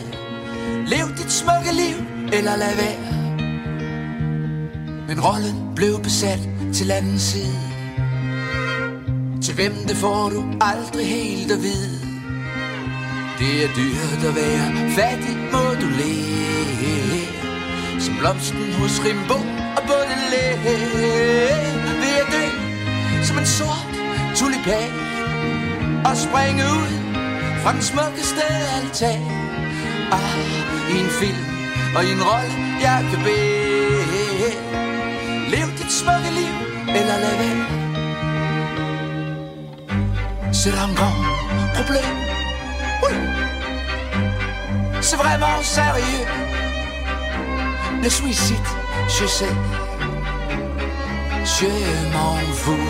[0.88, 1.98] Lev dit smukke liv,
[2.34, 3.23] eller lad være.
[5.08, 6.40] Men rollen blev besat
[6.74, 7.60] til anden side.
[9.44, 12.00] Til hvem det får du aldrig helt at vide.
[13.40, 17.44] Det er dyrt at være fattig, må du lære.
[18.00, 19.38] Som blomsten hos Rimbo
[19.78, 20.58] og Baudelaire
[22.02, 22.46] Vil jeg dø
[23.24, 23.88] som en sort
[24.36, 24.94] tulipan
[26.06, 26.94] Og springe ud
[27.62, 28.44] fra den smukkeste
[28.76, 29.22] altan.
[30.12, 31.46] Ah, i en film
[31.96, 34.73] og i en rolle, jeg kan bede
[35.54, 36.56] Lev dit smukke liv,
[36.88, 37.66] eller være
[40.52, 41.18] C'est un grand
[41.74, 42.18] problème.
[43.04, 43.14] Oui.
[45.02, 46.26] C'est vraiment sérieux.
[48.02, 48.70] Le suicide,
[49.16, 49.56] je sais.
[51.58, 51.70] Je
[52.14, 52.83] m'en fous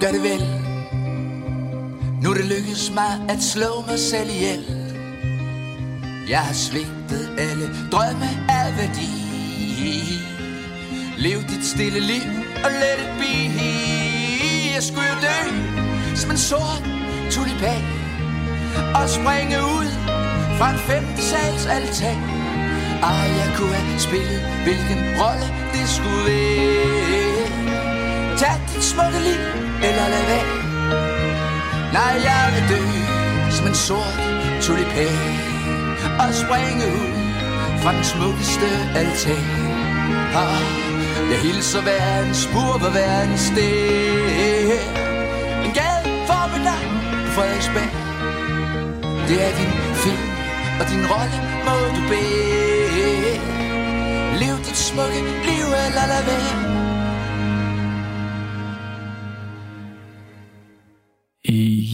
[0.00, 0.44] gør det vel.
[2.22, 4.64] Nu er det lykkedes mig at slå mig selv ihjel.
[6.28, 9.10] Jeg har svigtet alle drømme af værdi.
[11.16, 12.28] Lev dit stille liv
[12.64, 13.34] og let it be.
[14.74, 15.38] Jeg skulle jo dø
[16.16, 16.82] som en sort
[17.30, 17.82] tulipan
[18.94, 19.90] Og springe ud
[20.58, 22.18] fra en femte sals altan.
[23.02, 27.25] Ah, jeg kunne have spillet hvilken rolle det skulle være.
[28.40, 29.40] Tag dit smukke liv,
[29.88, 30.48] eller lad være.
[31.92, 32.82] Nej, jeg vil dø
[33.50, 34.18] som en sort
[34.62, 35.36] tulipan
[36.22, 37.14] Og springe ud
[37.82, 38.68] fra den smukkeste
[39.00, 39.46] altan.
[40.42, 40.62] Ah,
[41.30, 44.78] Jeg hilser hver en spur på hver en sted.
[45.64, 47.92] En gade for mit navn på Frederiksberg.
[49.28, 49.72] Det er din
[50.04, 50.30] film
[50.80, 53.40] og din rolle må du bede
[54.40, 56.65] Lev dit smukke liv, eller lad være.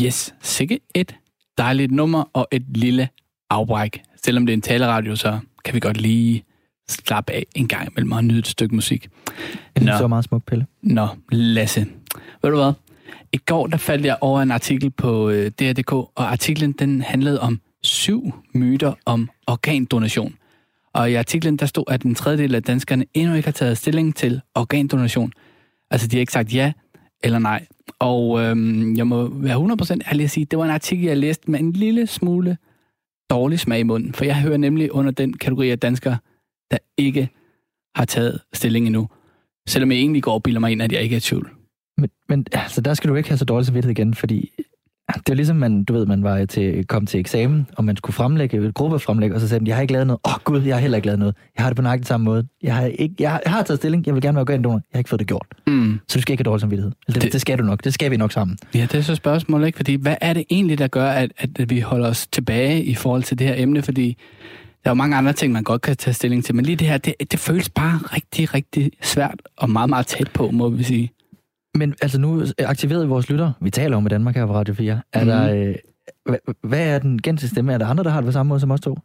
[0.05, 1.15] Yes, sikke et
[1.59, 3.09] dejligt nummer og et lille
[3.51, 4.03] afbræk.
[4.25, 6.45] Selvom det er en taleradio, så kan vi godt lige
[6.89, 9.09] slappe af en gang imellem og nyde et stykke musik.
[9.27, 9.35] Jeg
[9.77, 10.67] synes, det var meget smuk, Pelle.
[10.83, 11.87] Nå, Lasse.
[12.43, 12.73] Ved du hvad?
[13.33, 17.41] I går der faldt jeg over en artikel på øh, DR.dk, og artiklen den handlede
[17.41, 20.35] om syv myter om organdonation.
[20.93, 24.17] Og i artiklen der stod, at en tredjedel af danskerne endnu ikke har taget stilling
[24.17, 25.33] til organdonation.
[25.91, 26.73] Altså de har ikke sagt ja
[27.25, 27.67] eller nej.
[27.99, 31.51] Og øhm, jeg må være 100% ærlig at sige, det var en artikel, jeg læste
[31.51, 32.57] med en lille smule
[33.31, 34.15] dårlig smag i munden.
[34.15, 36.19] For jeg hører nemlig under den kategori af danskere,
[36.71, 37.29] der ikke
[37.95, 39.09] har taget stilling endnu.
[39.69, 41.51] Selvom jeg egentlig går og bilder mig ind, at jeg ikke er i tvivl.
[41.99, 44.53] Men, men altså, der skal du ikke have så dårlig samvittighed igen, fordi
[45.17, 48.15] det var ligesom, man, du ved, man var til, kom til eksamen, og man skulle
[48.15, 50.21] fremlægge et gruppefremlæg, og så sagde man, jeg har ikke lavet noget.
[50.25, 51.35] Åh oh, gud, jeg har heller ikke lavet noget.
[51.57, 52.47] Jeg har det på nøjagtig samme måde.
[52.63, 54.75] Jeg har, ikke, jeg, har, jeg har taget stilling, jeg vil gerne være organdonor.
[54.75, 55.47] Jeg har ikke fået det gjort.
[55.67, 56.01] Mm.
[56.09, 56.93] Så du skal ikke have dårlig samvittighed.
[57.09, 57.85] Eller det, Det- det, skal du nok.
[57.85, 58.59] Det skal vi nok sammen.
[58.75, 59.77] Ja, det er så spørgsmålet, ikke?
[59.77, 63.23] Fordi hvad er det egentlig, der gør, at, at vi holder os tilbage i forhold
[63.23, 63.83] til det her emne?
[63.83, 64.17] Fordi
[64.85, 66.87] der er jo mange andre ting, man godt kan tage stilling til, men lige det
[66.89, 70.83] her, det, det føles bare rigtig, rigtig svært og meget, meget tæt på, må vi
[70.83, 71.11] sige.
[71.75, 75.01] Men altså nu aktiverede vores lytter, vi taler om i Danmark her på Radio 4,
[75.13, 75.29] er Mhm.
[75.29, 75.55] der,
[76.29, 77.73] øh, hvad, er den gængse stemme?
[77.73, 78.99] Er der andre, der har det på samme måde som os to?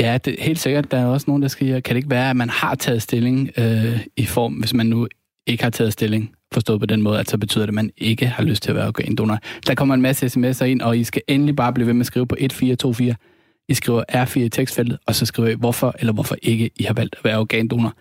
[0.00, 0.90] Ja, det, helt sikkert.
[0.90, 3.50] Der er også nogen, der siger, kan det ikke være, at man har taget stilling
[3.58, 5.08] øh, i form, hvis man nu
[5.46, 8.26] ikke har taget stilling, forstået på den måde, at så betyder det, at man ikke
[8.26, 9.38] har lyst til at være organdonor.
[9.66, 12.06] Der kommer en masse sms'er ind, og I skal endelig bare blive ved med at
[12.06, 13.14] skrive på 1424.
[13.68, 16.94] I skriver R4 i tekstfeltet, og så skriver I, hvorfor eller hvorfor ikke I har
[16.94, 17.94] valgt at være organdonor.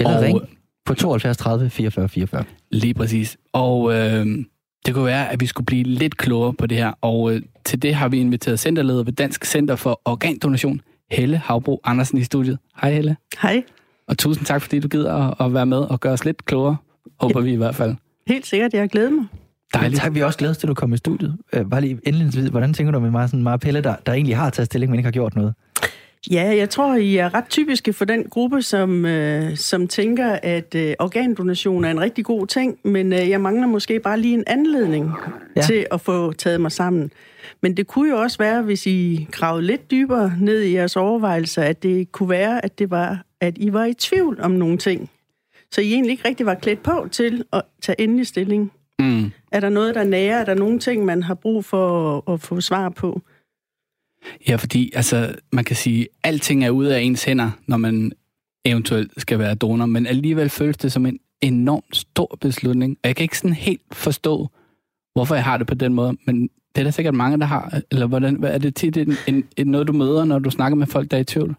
[0.00, 0.40] Eller Og- ring
[0.86, 2.44] på 72 30 44 44.
[2.70, 3.36] Lige præcis.
[3.52, 4.26] Og øh,
[4.86, 6.92] det kunne være, at vi skulle blive lidt klogere på det her.
[7.00, 11.80] Og øh, til det har vi inviteret centerleder ved Dansk Center for Organdonation, Helle Havbro
[11.84, 12.58] Andersen i studiet.
[12.82, 13.16] Hej Helle.
[13.42, 13.62] Hej.
[14.08, 16.76] Og tusind tak, fordi du gider at, at være med og gøre os lidt klogere.
[17.20, 17.94] Håber vi i hvert fald.
[18.26, 19.24] Helt sikkert, jeg glæder mig.
[19.74, 20.00] Dejligt.
[20.00, 21.36] Tak, vi er også glade til, at du kom i studiet.
[21.52, 24.36] Øh, bare lige indledningsvis, hvordan tænker du med mig, sådan meget Pelle, der, der egentlig
[24.36, 25.54] har taget stilling, men ikke har gjort noget?
[26.30, 30.74] Ja, jeg tror, I er ret typiske for den gruppe, som, øh, som tænker, at
[30.74, 34.44] øh, organdonation er en rigtig god ting, men øh, jeg mangler måske bare lige en
[34.46, 35.10] anledning
[35.56, 35.60] Ja.
[35.62, 37.10] til at få taget mig sammen.
[37.62, 41.62] Men det kunne jo også være, hvis I gravede lidt dybere ned i jeres overvejelser,
[41.62, 45.10] at det kunne være, at det var, at I var i tvivl om nogle ting.
[45.70, 48.72] Så I egentlig ikke rigtig var klædt på til at tage endelig stilling.
[48.98, 49.30] Mm.
[49.52, 50.40] Er der noget, der nærer?
[50.40, 53.20] Er der nogle ting, man har brug for at, at få svar på?
[54.48, 58.12] Ja, fordi altså, man kan sige, at alting er ude af ens hænder, når man
[58.64, 62.96] eventuelt skal være donor, men alligevel føles det som en enormt stor beslutning.
[63.02, 64.48] Og jeg kan ikke sådan helt forstå,
[65.14, 66.42] hvorfor jeg har det på den måde, men
[66.74, 67.80] det er der sikkert mange, der har.
[67.90, 70.76] Eller hvordan, hvad er det tit en, en, en, noget, du møder, når du snakker
[70.76, 71.54] med folk, der er i tvivl?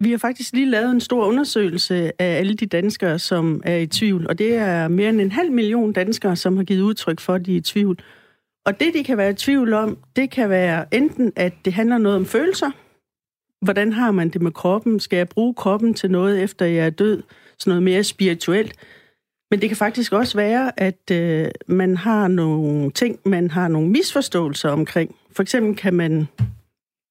[0.00, 3.86] Vi har faktisk lige lavet en stor undersøgelse af alle de danskere, som er i
[3.86, 7.34] tvivl, og det er mere end en halv million danskere, som har givet udtryk for,
[7.34, 7.98] at de er i tvivl.
[8.66, 11.98] Og det, de kan være i tvivl om, det kan være enten, at det handler
[11.98, 12.70] noget om følelser.
[13.64, 15.00] Hvordan har man det med kroppen?
[15.00, 17.22] Skal jeg bruge kroppen til noget, efter jeg er død?
[17.58, 18.76] Sådan noget mere spirituelt.
[19.50, 23.88] Men det kan faktisk også være, at øh, man har nogle ting, man har nogle
[23.88, 25.14] misforståelser omkring.
[25.32, 26.28] For eksempel kan man,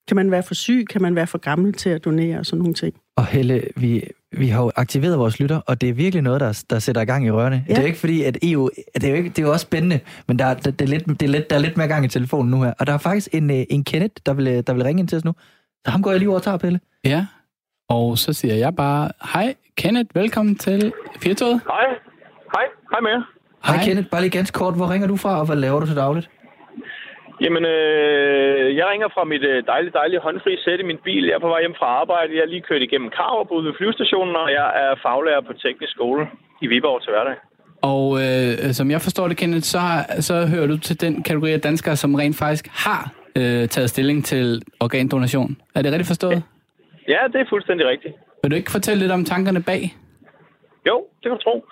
[0.08, 2.60] kan man være for syg, kan man være for gammel til at donere og sådan
[2.60, 2.96] nogle ting.
[3.18, 4.04] Og Helle, vi,
[4.38, 7.26] vi har jo aktiveret vores lytter, og det er virkelig noget, der, der sætter gang
[7.26, 7.66] i rørene.
[7.68, 7.74] Ja.
[7.74, 8.70] Det er jo ikke fordi, at EU...
[8.96, 10.90] Det er jo, ikke, det er jo også spændende, men der, er- det, det er
[10.90, 12.74] lidt, det er lidt, der er lidt mere gang i telefonen nu her.
[12.80, 15.08] Og der er faktisk en, øh, en Kenneth, der vil, øh, der vil ringe ind
[15.08, 15.34] til os nu.
[15.86, 16.80] Så ham går jeg lige over og tager, Pelle.
[17.04, 17.26] Ja,
[17.90, 21.62] og så siger jeg bare, hej Kenneth, velkommen til Firtoget.
[21.68, 21.86] Hej.
[22.56, 22.64] Hej.
[22.92, 23.22] Hej med jer.
[23.66, 23.76] Hej.
[23.76, 24.76] Hej Kenneth, bare lige ganske kort.
[24.76, 26.30] Hvor ringer du fra, og hvad laver du til dagligt?
[27.42, 31.26] Jamen, øh, jeg ringer fra mit øh, dejlige, dejlige håndfri sæt i min bil.
[31.26, 32.36] Jeg er på vej hjem fra arbejde.
[32.36, 35.92] Jeg er lige kørt igennem Karup ude ved flyvestationen, og jeg er faglærer på teknisk
[35.92, 36.28] skole
[36.62, 37.36] i Viborg til hverdag.
[37.82, 41.52] Og øh, som jeg forstår det, Kenneth, så, har- så hører du til den kategori
[41.54, 45.58] af danskere, som rent faktisk har øh, taget stilling til organdonation.
[45.76, 46.44] Er det rigtigt forstået?
[47.08, 48.14] Ja, det er fuldstændig rigtigt.
[48.44, 49.82] Vil du ikke fortælle lidt om tankerne bag?
[50.88, 51.66] Jo, det kan du tro.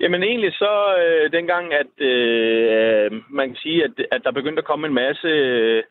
[0.00, 4.70] Jamen egentlig så øh, dengang, at øh, man kan sige, at, at der begyndte at
[4.70, 5.82] komme en masse øh,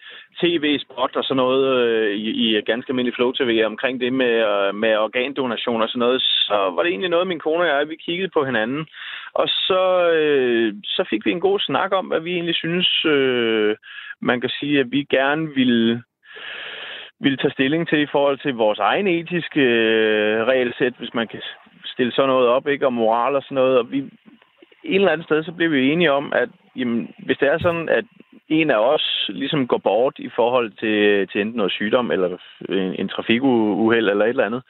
[0.42, 4.76] tv-spot og sådan noget øh, i, i ganske almindelig Flow TV omkring det med, øh,
[4.76, 7.96] med organdonation og sådan noget, så var det egentlig noget, min kone og jeg, vi
[7.96, 8.88] kiggede på hinanden.
[9.34, 13.76] Og så, øh, så fik vi en god snak om, hvad vi egentlig synes, øh,
[14.22, 16.04] man kan sige, at vi gerne ville
[17.20, 21.42] ville tage stilling til i forhold til vores egen etiske øh, regelsæt, hvis man kan
[21.86, 23.78] stille sådan noget op, ikke, og moral og sådan noget.
[23.78, 23.98] Og vi,
[24.84, 27.90] et eller andet sted, så bliver vi enige om, at jamen, hvis det er sådan,
[27.90, 28.06] at
[28.50, 32.38] en af os ligesom går bort i forhold til, til enten noget sygdom, eller
[32.70, 34.64] en, en trafikuheld, eller et eller andet,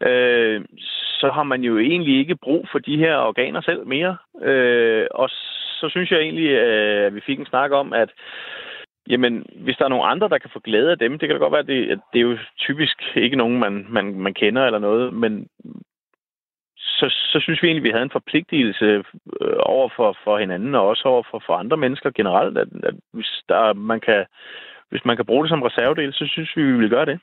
[0.00, 0.64] øh,
[1.20, 4.16] så har man jo egentlig ikke brug for de her organer selv mere.
[4.42, 5.28] Øh, og
[5.80, 8.10] så synes jeg egentlig, øh, at vi fik en snak om, at
[9.08, 11.38] Jamen, hvis der er nogle andre, der kan få glæde af dem, det kan da
[11.38, 14.66] godt være, at det, at det er jo typisk ikke nogen, man, man, man kender
[14.66, 15.48] eller noget, men
[17.10, 18.86] så, så synes vi egentlig, at vi havde en forpligtelse
[19.40, 22.94] øh, over for, for hinanden, og også over for, for andre mennesker generelt, at, at
[23.12, 24.24] hvis, der, man kan,
[24.90, 27.18] hvis man kan bruge det som reservedel, så synes vi, vi vil gøre det.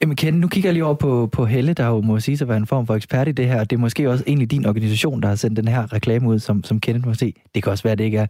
[0.00, 2.48] Jamen Ken, nu kigger jeg lige over på, på Helle, der jo må sige at
[2.48, 3.64] være en form for ekspert i det her.
[3.64, 6.64] Det er måske også egentlig din organisation, der har sendt den her reklame ud, som,
[6.64, 7.34] som Kenneth må se.
[7.54, 8.26] Det kan også være, det ikke er.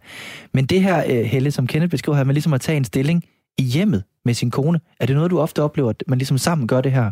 [0.53, 3.23] Men det her, øh, Helle, som Kenneth beskriver her, med ligesom at tage en stilling
[3.57, 6.67] i hjemmet med sin kone, er det noget, du ofte oplever, at man ligesom sammen
[6.67, 7.11] gør det her?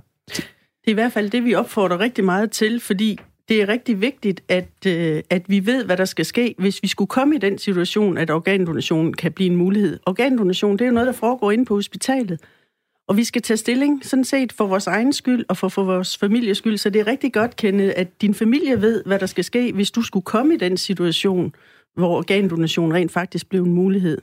[0.87, 3.19] Det er i hvert fald det, vi opfordrer rigtig meget til, fordi
[3.49, 6.87] det er rigtig vigtigt, at, øh, at vi ved, hvad der skal ske, hvis vi
[6.87, 9.99] skulle komme i den situation, at organdonation kan blive en mulighed.
[10.05, 12.41] Organdonation, det er jo noget, der foregår inde på hospitalet.
[13.07, 16.17] Og vi skal tage stilling, sådan set, for vores egen skyld og for, for vores
[16.17, 16.77] families skyld.
[16.77, 19.91] Så det er rigtig godt, kendet, at din familie ved, hvad der skal ske, hvis
[19.91, 21.53] du skulle komme i den situation,
[21.95, 24.21] hvor organdonation rent faktisk blev en mulighed.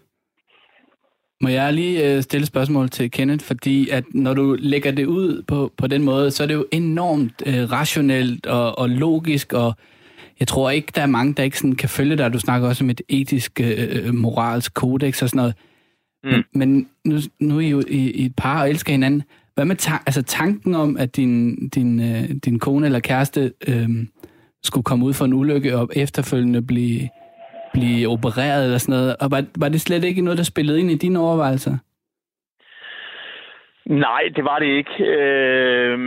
[1.42, 5.42] Må jeg lige øh, stille spørgsmål til Kenneth, fordi at når du lægger det ud
[5.42, 9.74] på, på den måde, så er det jo enormt øh, rationelt og, og logisk, og
[10.40, 12.32] jeg tror ikke, der er mange, der ikke sådan kan følge dig.
[12.32, 15.54] Du snakker også om et etisk, øh, moralsk kodex og sådan noget.
[16.24, 16.30] Mm.
[16.30, 19.22] Men, men nu, nu er I jo i, i et par og elsker hinanden.
[19.54, 23.88] Hvad med ta- altså tanken om, at din, din, øh, din kone eller kæreste øh,
[24.62, 27.08] skulle komme ud for en ulykke og efterfølgende blive
[27.76, 29.16] blive opereret eller sådan noget.
[29.22, 31.74] Og var, var det slet ikke noget, der spillede ind i dine overvejelser?
[33.86, 35.04] Nej, det var det ikke.
[35.04, 35.98] Øh,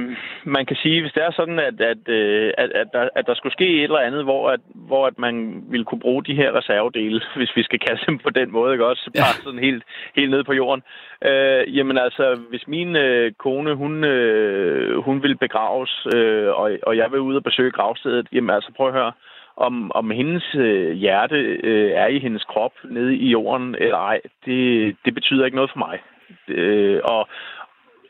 [0.46, 3.36] man kan sige, hvis det er sådan, at, at, øh, at, at, der, at der
[3.36, 6.56] skulle ske et eller andet, hvor, at, hvor at man ville kunne bruge de her
[6.56, 9.10] reservedele, hvis vi skal kalde dem på den måde, ikke også?
[9.18, 9.44] Bare ja.
[9.44, 9.84] sådan helt,
[10.16, 10.84] helt nede på jorden.
[11.26, 16.98] Øh, jamen altså, hvis min øh, kone, hun, øh, hun vil begraves, øh, og, og
[16.98, 19.08] jeg vil ud og besøge gravstedet, jamen altså, prøv at høre.
[19.08, 21.36] Øh, om, om hendes øh, hjerte
[21.70, 25.72] øh, er i hendes krop nede i jorden eller ej, det, det betyder ikke noget
[25.74, 26.00] for mig.
[26.48, 27.28] Øh, og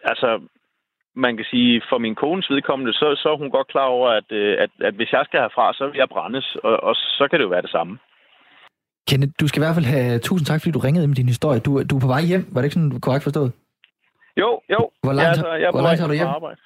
[0.03, 0.29] altså,
[1.15, 4.31] man kan sige, for min kones vedkommende, så, så er hun godt klar over, at,
[4.31, 7.39] øh, at, at hvis jeg skal herfra, så vil jeg brændes, og, og så kan
[7.39, 7.97] det jo være det samme.
[9.09, 11.59] Kenneth, du skal i hvert fald have tusind tak, fordi du ringede med din historie.
[11.59, 13.51] Du, du er på vej hjem, var det ikke sådan korrekt forstået?
[14.41, 14.81] Jo, jo.
[15.03, 16.27] Hvor langt, ja, altså, jeg hvor langt har du hjem?
[16.27, 16.59] Arbejde.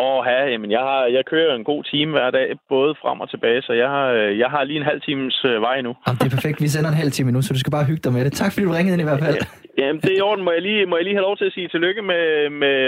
[0.00, 3.28] Og ja, jamen, jeg, har, jeg kører en god time hver dag, både frem og
[3.30, 4.06] tilbage, så jeg har,
[4.42, 5.92] jeg har lige en halv times øh, vej nu.
[6.06, 6.58] Jamen, det er perfekt.
[6.64, 8.32] Vi sender en halv time nu, så du skal bare hygge dig med det.
[8.32, 9.36] Tak fordi du ringede ind i hvert fald.
[9.78, 10.44] Ja, jamen, det er i orden.
[10.44, 12.24] Må jeg, lige, må jeg lige have lov til at sige tillykke med,
[12.62, 12.78] med,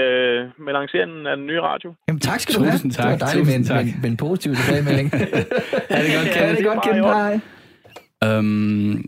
[0.64, 1.88] med lanceringen af den nye radio?
[2.08, 2.72] Jamen, tak skal du have.
[2.72, 3.04] Tusind tak.
[3.04, 5.08] Det var dejligt med en, med, med en positiv tilbagemelding.
[5.90, 6.94] ja, det er godt, ja, det er godt, Kim.
[6.94, 7.40] Hej.
[8.24, 9.04] Øhm,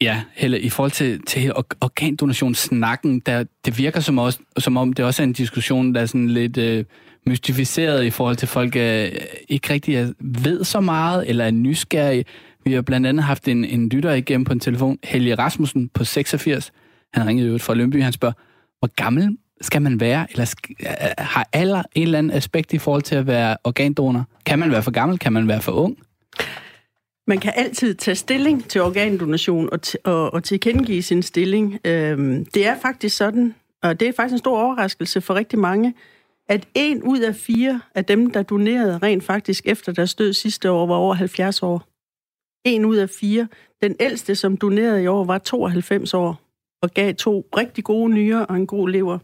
[0.00, 5.04] Ja, Helle, i forhold til, til organdonationssnakken, der, det virker som, også, som om det
[5.04, 6.84] også er en diskussion, der er sådan lidt øh,
[7.28, 9.12] mystificeret i forhold til, folk øh,
[9.48, 12.24] ikke rigtig ved så meget, eller er nysgerrige.
[12.64, 16.04] Vi har blandt andet haft en, en lytter igennem på en telefon, Helge Rasmussen på
[16.04, 16.72] 86.
[17.14, 18.34] Han ringede ud fra Lønby, han spørger,
[18.78, 22.78] hvor gammel skal man være, eller øh, øh, har alder en eller anden aspekt i
[22.78, 24.24] forhold til at være organdonor?
[24.46, 25.18] Kan man være for gammel?
[25.18, 25.98] Kan man være for ung?
[27.26, 31.78] Man kan altid tage stilling til organdonation og, og, og tilkendegive sin stilling.
[31.84, 35.94] Øhm, det er faktisk sådan, og det er faktisk en stor overraskelse for rigtig mange,
[36.48, 40.70] at en ud af fire af dem, der donerede rent faktisk efter deres død sidste
[40.70, 41.88] år, var over 70 år.
[42.64, 43.48] En ud af fire.
[43.82, 46.40] Den ældste, som donerede i år, var 92 år
[46.82, 49.18] og gav to rigtig gode nyrer og en god lever.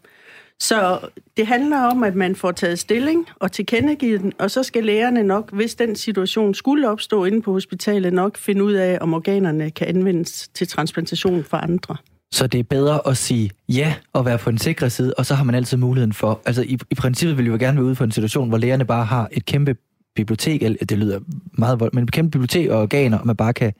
[0.60, 4.84] Så det handler om, at man får taget stilling og tilkendegivet den, og så skal
[4.84, 9.14] lægerne nok, hvis den situation skulle opstå inde på hospitalet, nok finde ud af, om
[9.14, 11.96] organerne kan anvendes til transplantation for andre.
[12.34, 15.34] Så det er bedre at sige ja og være på den sikre side, og så
[15.34, 16.40] har man altid muligheden for...
[16.46, 18.84] Altså i, i princippet vil vi jo gerne være ude for en situation, hvor lægerne
[18.84, 19.76] bare har et kæmpe
[20.16, 21.20] bibliotek, eller det lyder
[21.52, 23.72] meget voldt, men et kæmpe bibliotek og organer, og man bare kan,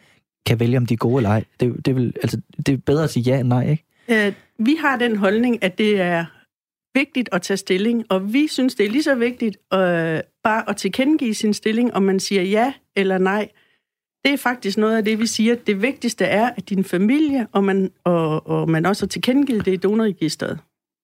[0.47, 1.45] kan vælge, om de er gode eller ej.
[1.61, 4.27] Det, det, vil, altså, det er bedre at sige ja end nej, ikke?
[4.27, 6.25] Øh, vi har den holdning, at det er
[6.95, 10.77] vigtigt at tage stilling, og vi synes, det er lige så vigtigt øh, bare at
[10.77, 13.49] tilkendegive sin stilling, om man siger ja eller nej.
[14.25, 15.55] Det er faktisk noget af det, vi siger.
[15.67, 19.73] Det vigtigste er, at din familie, og man, og, og man også har tilkendegivet det
[19.73, 20.59] i donorregisteret.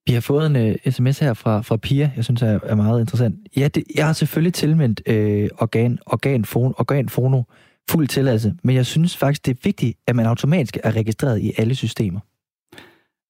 [0.06, 3.00] Vi har fået en uh, sms her fra, fra Pia, jeg synes er, er meget
[3.00, 3.36] interessant.
[3.56, 7.42] Ja, det, jeg har selvfølgelig tilmeldt øh, organ, organfono, organfono
[7.90, 11.52] fuld tilladelse, men jeg synes faktisk, det er vigtigt, at man automatisk er registreret i
[11.58, 12.20] alle systemer.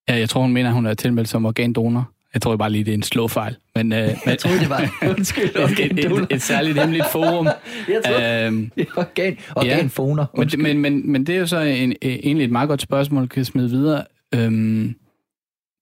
[0.08, 2.12] Ja, jeg tror, hun mener, at hun er tilmeldt som organdonor.
[2.34, 3.56] Jeg tror bare lige, det er en slåfejl.
[3.74, 7.46] Men, øh, jeg troede, det var undskyld, et, et, et, et særligt hemmeligt forum.
[7.88, 10.26] jeg troede, øhm, organ, organfoner.
[10.36, 13.28] Ja, men, men, men, men det er jo så en, egentlig et meget godt spørgsmål,
[13.28, 14.04] kan smide videre.
[14.34, 14.94] Øhm,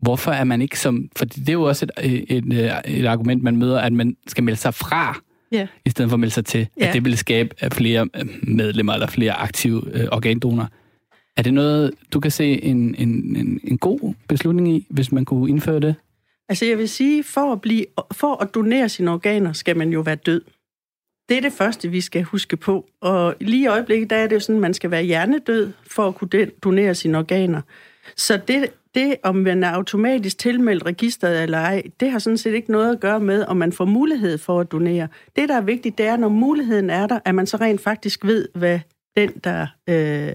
[0.02, 1.08] hvorfor er man ikke som...
[1.16, 4.44] For det er jo også et, et, et, et argument, man møder, at man skal
[4.44, 5.20] melde sig fra,
[5.52, 5.66] ja.
[5.84, 6.68] i stedet for at melde sig til.
[6.80, 6.88] Ja.
[6.88, 10.66] At det vil skabe flere øh, medlemmer eller flere aktive øh, organdonorer.
[11.36, 15.24] Er det noget, du kan se en, en, en, en god beslutning i, hvis man
[15.24, 15.94] kunne indføre det?
[16.48, 20.00] Altså jeg vil sige, for at, blive, for at donere sine organer, skal man jo
[20.00, 20.42] være død.
[21.28, 22.86] Det er det første, vi skal huske på.
[23.00, 26.08] Og lige i øjeblikket, der er det jo sådan, at man skal være hjernedød for
[26.08, 27.60] at kunne donere sine organer.
[28.16, 32.54] Så det, det, om man er automatisk tilmeldt registret eller ej, det har sådan set
[32.54, 35.08] ikke noget at gøre med, om man får mulighed for at donere.
[35.36, 38.24] Det, der er vigtigt, det er, når muligheden er der, at man så rent faktisk
[38.24, 38.80] ved, hvad
[39.16, 40.32] den, der øh,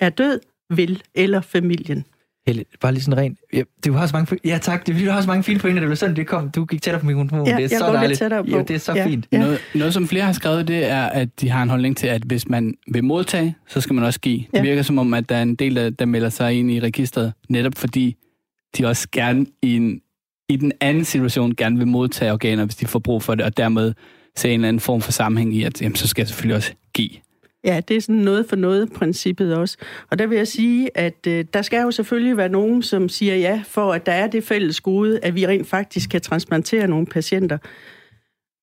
[0.00, 0.40] er død,
[0.70, 2.04] vil, eller familien.
[2.48, 3.38] Helle, bare lige sådan rent.
[3.52, 5.58] Ja, du har så mange, ja tak, det er fordi, du har så mange fine
[5.58, 5.80] pointer.
[5.80, 6.50] Det var sådan, det kom.
[6.50, 7.46] Du gik tættere på mikrofonen.
[7.46, 8.18] Ja, det er jeg så går lidt dejligt.
[8.18, 8.50] tættere på.
[8.50, 9.06] Ja, det er så Ja.
[9.06, 9.26] fint.
[9.32, 9.38] Ja.
[9.38, 12.22] Noget, noget, som flere har skrevet, det er, at de har en holdning til, at
[12.22, 14.38] hvis man vil modtage, så skal man også give.
[14.38, 14.62] Det Ja.
[14.62, 17.32] virker som om, at der er en del, der, der melder sig ind i registret,
[17.48, 18.16] netop fordi
[18.78, 20.00] de også gerne i, en,
[20.48, 23.56] i den anden situation gerne vil modtage organer, hvis de får brug for det, og
[23.56, 23.92] dermed
[24.36, 26.72] se en eller anden form for sammenhæng i, at jamen, så skal jeg selvfølgelig også
[26.94, 27.10] give.
[27.64, 29.76] Ja, det er sådan noget for noget princippet også.
[30.10, 33.36] Og der vil jeg sige, at øh, der skal jo selvfølgelig være nogen, som siger
[33.36, 37.06] ja, for at der er det fælles gode, at vi rent faktisk kan transplantere nogle
[37.06, 37.58] patienter.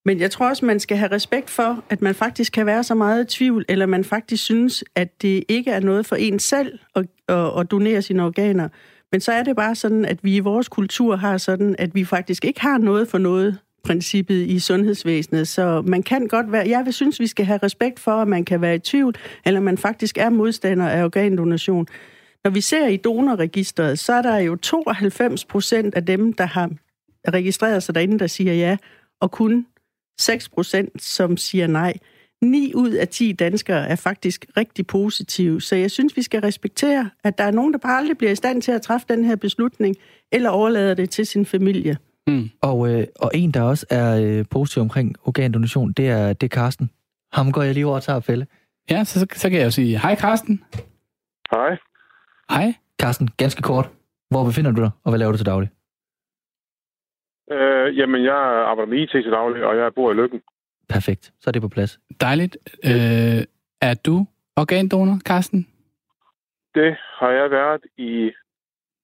[0.06, 2.96] Men jeg tror også, man skal have respekt for, at man faktisk kan være så
[2.96, 6.80] meget i tvivl, eller man faktisk synes, at det ikke er noget for en selv
[6.96, 8.70] at, at, at donere sine organer.
[9.12, 12.06] Men så er det bare sådan, at vi i vores kultur har sådan, at vi
[12.06, 15.48] faktisk ikke har noget for noget princippet i sundhedsvæsenet.
[15.48, 16.70] Så man kan godt være...
[16.70, 19.16] Jeg vil synes, vi skal have respekt for, at man kan være i tvivl,
[19.46, 21.88] eller man faktisk er modstander af organdonation.
[22.44, 26.70] Når vi ser i donorregistret, så er der jo 92 procent af dem, der har
[27.28, 28.78] registreret sig derinde, der siger ja,
[29.22, 29.66] og kun
[30.20, 31.94] 6 procent, som siger nej.
[32.42, 37.10] 9 ud af 10 danskere er faktisk rigtig positive, så jeg synes, vi skal respektere,
[37.24, 39.36] at der er nogen, der bare aldrig bliver i stand til at træffe den her
[39.36, 39.96] beslutning,
[40.32, 41.98] eller overlader det til sin familie.
[42.28, 42.50] Mm.
[42.62, 46.56] Og, øh, og en, der også er øh, positiv omkring organdonation, det er, det er
[46.56, 46.90] Carsten.
[47.34, 48.46] Ham går jeg lige over og tager fælde.
[48.90, 50.64] Ja, så, så, så kan jeg jo sige, hej Karsten.
[51.52, 51.78] Hej.
[52.50, 52.74] Hej.
[53.02, 53.90] Carsten, ganske kort.
[54.30, 55.70] Hvor befinder du dig, og hvad laver du til daglig?
[57.52, 58.36] Øh, jamen, jeg
[58.70, 60.42] arbejder med IT til daglig, og jeg bor i Lykken.
[60.90, 61.34] Perfekt.
[61.40, 62.00] Så er det på plads.
[62.22, 62.58] Dejligt.
[62.86, 63.42] Øh,
[63.82, 65.68] er du organdonor, Karsten?
[66.76, 68.32] Det har jeg været i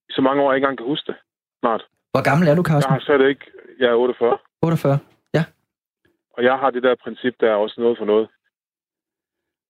[0.10, 1.16] så mange år, jeg ikke engang kan huske det.
[1.60, 1.84] Snart.
[2.14, 2.94] Hvor gammel er du, Jeg Carsten?
[2.94, 3.46] har slet ikke...
[3.80, 5.00] Jeg er 48, 48.
[6.38, 8.28] og jeg har det der princip, der er også noget for noget.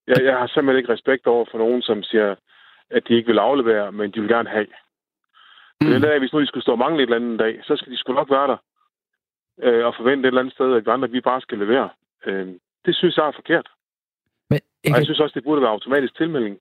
[0.08, 2.36] Jeg, jeg har simpelthen ikke respekt over for nogen, som siger,
[2.90, 4.68] at de ikke vil aflevere, men de vil gerne have.
[5.82, 5.88] Mm.
[5.88, 7.92] Den dag, hvis nu de skulle stå og mangle et eller andet dag, så skal
[7.92, 8.58] de sgu nok være der.
[9.66, 11.90] Øh, og forvente et eller andet sted, at vi andre vi bare skal levere.
[12.26, 12.48] Øh,
[12.86, 13.68] det synes jeg er forkert.
[14.50, 16.60] Men jeg Og jeg synes også, det burde være automatisk tilmelding.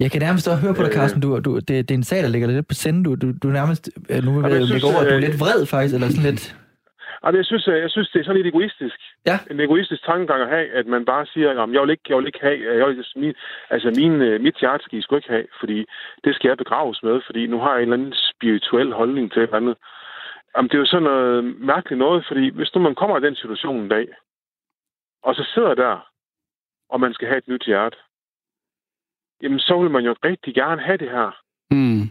[0.00, 0.94] Jeg kan nærmest også høre på dig, Øh.
[0.98, 1.20] Carsten.
[1.22, 3.04] Du, du, det, det er en sag, der ligger lidt på sende.
[3.04, 3.90] Du, du, du er nærmest...
[4.10, 6.08] øh, Nu vil Jamen, jeg lægge over, at du er øh, lidt vred faktisk, eller
[6.08, 6.44] sådan lidt...
[7.24, 8.98] Altså, jeg synes, jeg synes, det er sådan lidt egoistisk.
[9.30, 9.36] Ja.
[9.50, 12.26] En egoistisk tankegang at have, at man bare siger, at jeg vil ikke, jeg vil
[12.26, 13.34] ikke have, jeg vil, min,
[13.70, 15.78] altså min, mit hjerte skal I sgu ikke have, fordi
[16.24, 19.40] det skal jeg begraves med, fordi nu har jeg en eller anden spirituel holdning til
[19.42, 19.76] et eller andet.
[20.56, 23.36] Jamen, det er jo sådan noget mærkeligt noget, fordi hvis nu man kommer i den
[23.36, 24.06] situation en dag,
[25.26, 25.94] og så sidder der,
[26.92, 27.96] og man skal have et nyt hjerte,
[29.42, 31.30] jamen så vil man jo rigtig gerne have det her.
[31.70, 31.76] Mm.
[31.78, 32.08] Men,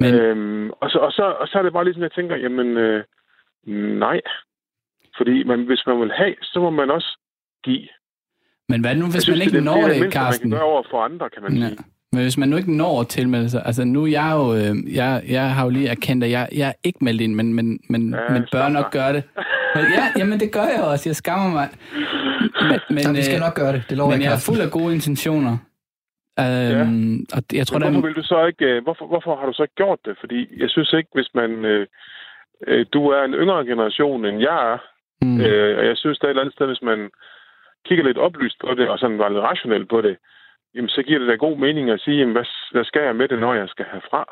[0.00, 0.14] Men...
[0.14, 3.04] Øhm, og, så, og, så, og så er det bare ligesom, jeg tænker, jamen øh,
[3.98, 4.20] nej.
[5.16, 7.18] Fordi man, hvis man vil have, så må man også
[7.64, 7.88] give.
[8.68, 10.32] men hvad nu, hvis jeg synes, man ikke det, når det, det, det mindste, man
[10.40, 11.68] kan gøre over for andre, kan man Ja.
[11.68, 11.78] sige.
[12.12, 15.22] Men hvis man nu ikke når at tilmelde sig, altså nu jeg jo, øh, jeg,
[15.28, 18.14] jeg har jo lige erkendt, at jeg, jeg er ikke meldt ind, men, men, men,
[18.14, 19.22] Ja, men bør nok gøre det.
[19.74, 21.68] Men, ja, jamen det gør jeg også, jeg skammer mig.
[21.92, 23.84] Men, men, Men, vi skal øh, nok gøre det.
[23.88, 24.54] Det lover men jeg, jeg er Carsten.
[24.54, 25.58] fuld af gode intentioner.
[26.46, 28.08] Øhm, og jeg tror, Men der hvorfor er...
[28.08, 30.14] vil du så ikke, øh, hvorfor, hvorfor har du så ikke gjort det?
[30.20, 31.86] Fordi jeg synes ikke, hvis man, øh,
[32.66, 34.78] øh, du er en yngre generation, end jeg er,
[35.22, 37.10] Mm, øh, og jeg synes, der er et eller andet sted, hvis man
[37.86, 40.16] kigger lidt oplyst på det, og sådan var lidt rationelt på det,
[40.74, 43.28] jamen så giver det da god mening at sige, jamen, hvad, hvad skal jeg med
[43.28, 44.22] det, når jeg skal herfra?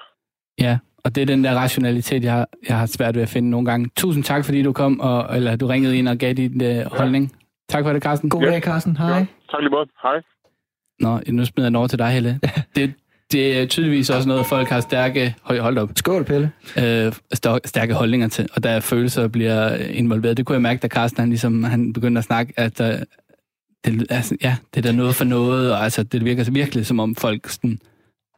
[0.60, 3.50] ja, og det er den der rationalitet, jeg har, jeg har svært ved at finde
[3.50, 3.90] nogle gange.
[3.96, 7.32] Tusind tak, fordi du kom, og, eller du ringede ind og gav din øh, holdning.
[7.68, 8.30] Tak for det, Carsten.
[8.30, 8.50] God Ja.
[8.50, 8.96] dag, Carsten.
[8.96, 9.08] Hej.
[9.08, 9.88] Ja, tak lige måde.
[10.02, 10.16] Hej.
[11.00, 12.40] Nå, nu smider jeg den over til dig, Helle.
[12.76, 12.92] Det,
[13.32, 15.34] det er tydeligvis også noget, folk har stærke...
[15.42, 15.90] Hold, op.
[15.96, 16.50] Skål, Pelle.
[16.78, 17.12] øh,
[17.64, 20.36] stærke holdninger til, og der er følelser der bliver involveret.
[20.36, 23.04] Det kunne jeg mærke, da Carsten han ligesom, han begyndte at snakke, at der,
[23.84, 26.86] det, altså, ja, det er der noget for noget, og altså, det virker så virkelig,
[26.86, 27.78] som om folk sådan,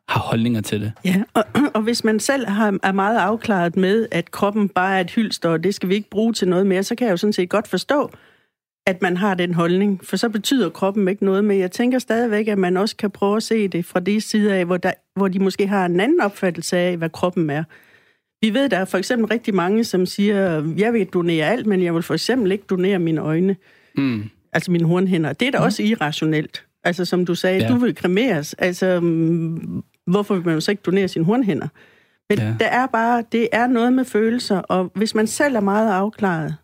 [0.09, 0.93] har holdninger til det.
[1.05, 1.45] Ja, og,
[1.75, 5.49] og hvis man selv har, er meget afklaret med, at kroppen bare er et hylster,
[5.49, 7.49] og det skal vi ikke bruge til noget mere, så kan jeg jo sådan set
[7.49, 8.11] godt forstå,
[8.91, 12.49] at man har den holdning, for så betyder kroppen ikke noget, men jeg tænker stadigvæk,
[12.49, 15.29] at man også kan prøve at se det fra de sider af, hvor, der, hvor
[15.29, 17.65] de måske har en anden opfattelse af, hvad kroppen er.
[18.43, 21.83] Vi ved, der er for eksempel rigtig mange, som siger, jeg vil donere alt, men
[21.83, 23.57] jeg vil for eksempel ikke donere mine øjne,
[23.97, 24.23] Mm.
[24.53, 25.33] altså mine hornhænder.
[25.33, 25.65] Det er da mm.
[25.65, 26.65] også irrationelt.
[26.85, 27.69] Altså som du sagde, Ja.
[27.69, 28.55] du vil kremeres.
[28.55, 31.69] Altså, mm, hvorfor vil man så ikke donere sine hornhænder?
[32.31, 32.55] Men ja.
[32.61, 36.55] der er bare, det er noget med følelser, og hvis man selv er meget afklaret,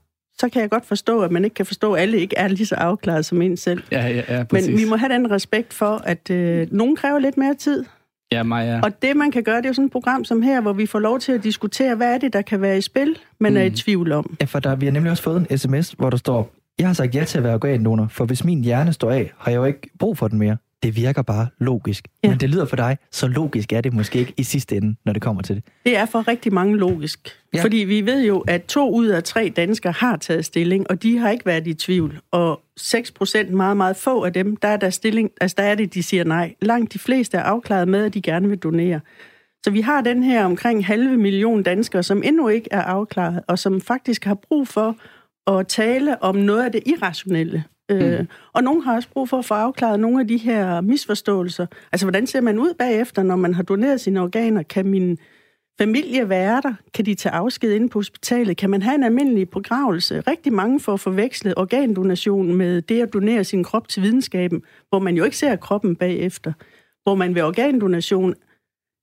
[0.41, 2.67] så kan jeg godt forstå, at man ikke kan forstå, at alle ikke er lige
[2.67, 3.83] så afklaret som en selv.
[3.93, 4.69] Ja, ja, ja, præcis.
[4.69, 7.85] Men vi må have den respekt for, at øh, nogen kræver lidt mere tid.
[8.33, 8.81] Ja, Maja.
[8.83, 10.87] Og det, man kan gøre, det er jo sådan et program som her, hvor vi
[10.87, 13.57] får lov til at diskutere, hvad er det, der kan være i spil, man mm.
[13.57, 14.37] er i tvivl om.
[14.41, 16.95] Ja, for der, vi har nemlig også fået en sms, hvor der står, jeg har
[16.95, 19.65] sagt ja til at være organdonor, for hvis min hjerne står af, har jeg jo
[19.65, 20.57] ikke brug for den mere.
[20.83, 22.09] Det virker bare logisk.
[22.25, 22.29] Ja.
[22.29, 25.13] Men det lyder for dig, så logisk er det måske ikke i sidste ende, når
[25.13, 25.65] det kommer til det.
[25.85, 27.37] Det er for rigtig mange logisk.
[27.55, 27.63] Ja.
[27.63, 31.19] Fordi vi ved jo, at to ud af tre danskere har taget stilling, og de
[31.19, 32.21] har ikke været i tvivl.
[32.31, 35.75] Og 6 procent, meget, meget få af dem, der er der stilling, altså der er
[35.75, 36.55] det, de siger nej.
[36.63, 39.01] Langt de fleste er afklaret med, at de gerne vil donere.
[39.65, 43.59] Så vi har den her omkring halve million danskere, som endnu ikke er afklaret, og
[43.59, 44.97] som faktisk har brug for
[45.47, 47.65] at tale om noget af det irrationelle.
[47.91, 47.97] Mm.
[47.97, 51.67] Øh, og nogen har også brug for at få afklaret nogle af de her misforståelser.
[51.93, 54.63] Altså, hvordan ser man ud bagefter, når man har doneret sine organer?
[54.63, 55.19] Kan min
[55.79, 56.75] familie være der?
[56.95, 58.57] Kan de tage afsked inde på hospitalet?
[58.57, 60.21] Kan man have en almindelig begravelse?
[60.21, 65.17] Rigtig mange får forvekslet organdonation med det at donere sin krop til videnskaben, hvor man
[65.17, 66.53] jo ikke ser kroppen bagefter.
[67.03, 68.35] Hvor man ved organdonation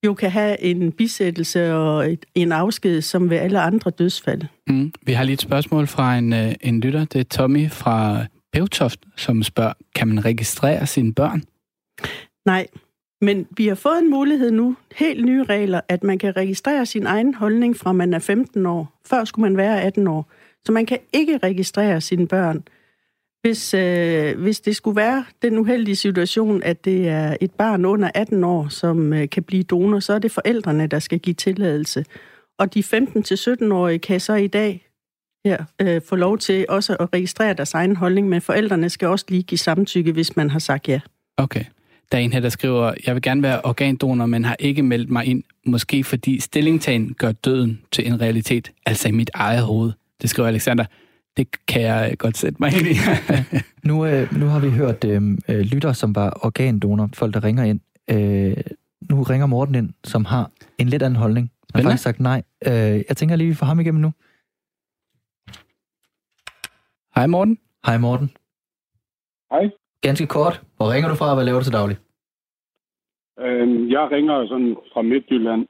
[0.06, 4.42] jo kan have en bisættelse og et, en afsked, som ved alle andre dødsfald.
[4.68, 4.94] Mm.
[5.02, 7.06] Vi har lige et spørgsmål fra en, øh, en lytter.
[7.06, 11.44] Det er Tommy fra Bevtoft, som spørger, kan man registrere sine børn?
[12.46, 12.68] Nej,
[13.22, 17.06] men vi har fået en mulighed nu, helt nye regler, at man kan registrere sin
[17.06, 19.00] egen holdning fra man er 15 år.
[19.06, 20.32] Før skulle man være 18 år.
[20.66, 22.64] Så man kan ikke registrere sine børn.
[23.42, 28.12] Hvis, øh, hvis det skulle være den uheldige situation, at det er et barn under
[28.16, 32.06] 18 år, som øh, kan blive donor, så er det forældrene, der skal give tilladelse.
[32.60, 34.88] Og de 15-17-årige kan så i dag
[35.46, 39.26] her, øh, få lov til også at registrere deres egen holdning, men forældrene skal også
[39.30, 41.00] lige give samtykke, hvis man har sagt ja.
[41.38, 41.64] Okay.
[42.12, 45.10] Der er en her, der skriver, jeg vil gerne være organdonor, men har ikke meldt
[45.10, 49.92] mig ind, måske fordi stillingtagen gør døden til en realitet, altså i mit eget hoved.
[50.22, 50.86] Det skriver Alexander.
[51.38, 52.96] Det kan jeg godt sætte mig ind i.
[53.84, 57.64] Nu, øh, nu har vi hørt øh, øh, lytter, som var organdonor, folk der ringer
[57.64, 57.80] ind.
[58.10, 58.58] Øh,
[59.10, 61.52] nu ringer Morten ind, som har en lidt anden holdning.
[61.74, 62.42] Han har faktisk sagt nej.
[62.66, 62.74] Øh,
[63.10, 64.12] jeg tænker lige, vi får ham igennem nu.
[67.16, 67.58] Hej Morten.
[67.86, 68.30] Hej Morten.
[69.52, 69.70] Hej.
[70.02, 70.62] Ganske kort.
[70.78, 71.98] Hvor ringer du fra, og hvad laver du til daglig?
[73.40, 75.68] Øhm, jeg ringer sådan fra Midtjylland,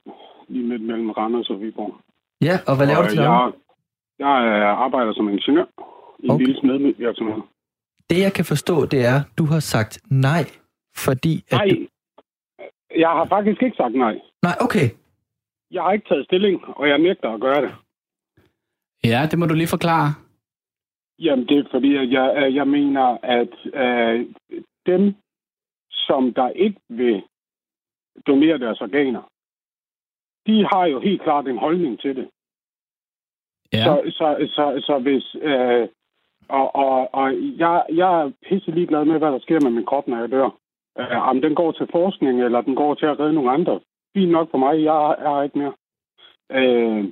[0.48, 1.94] lige midt mellem Randers og Viborg.
[2.42, 3.54] Ja, og hvad laver og du til daglig?
[4.20, 5.66] jeg, jeg øh, arbejder som ingeniør
[6.20, 6.46] i en Okay.
[6.46, 7.42] lille smedvirksomhed.
[8.10, 10.44] Det jeg kan forstå, det er, du har sagt nej,
[10.96, 11.76] fordi at Nej, du...
[13.04, 14.16] jeg har faktisk ikke sagt nej.
[14.42, 14.88] Nej, okay.
[15.72, 17.72] Jeg har ikke taget stilling, og jeg nægter at gøre det.
[19.04, 20.10] Ja, det må du lige forklare.
[21.24, 24.28] Jamen, det er fordi, at jeg, jeg mener, at øh,
[24.86, 25.16] dem,
[25.92, 27.24] som der ikke vil
[28.28, 29.22] donere deres organer,
[30.48, 32.30] de har jo helt klart en holdning til det.
[33.74, 33.84] Ja.
[33.84, 35.36] Så, så, så, så hvis...
[35.42, 35.88] Øh,
[36.50, 40.08] og og, og jeg, jeg er pisse ligeglad med, hvad der sker med min krop,
[40.08, 40.50] når jeg dør.
[41.00, 43.80] Øh, om den går til forskning, eller den går til at redde nogle andre.
[44.14, 45.74] Fint nok for mig, jeg er ikke mere.
[46.52, 47.12] Øh,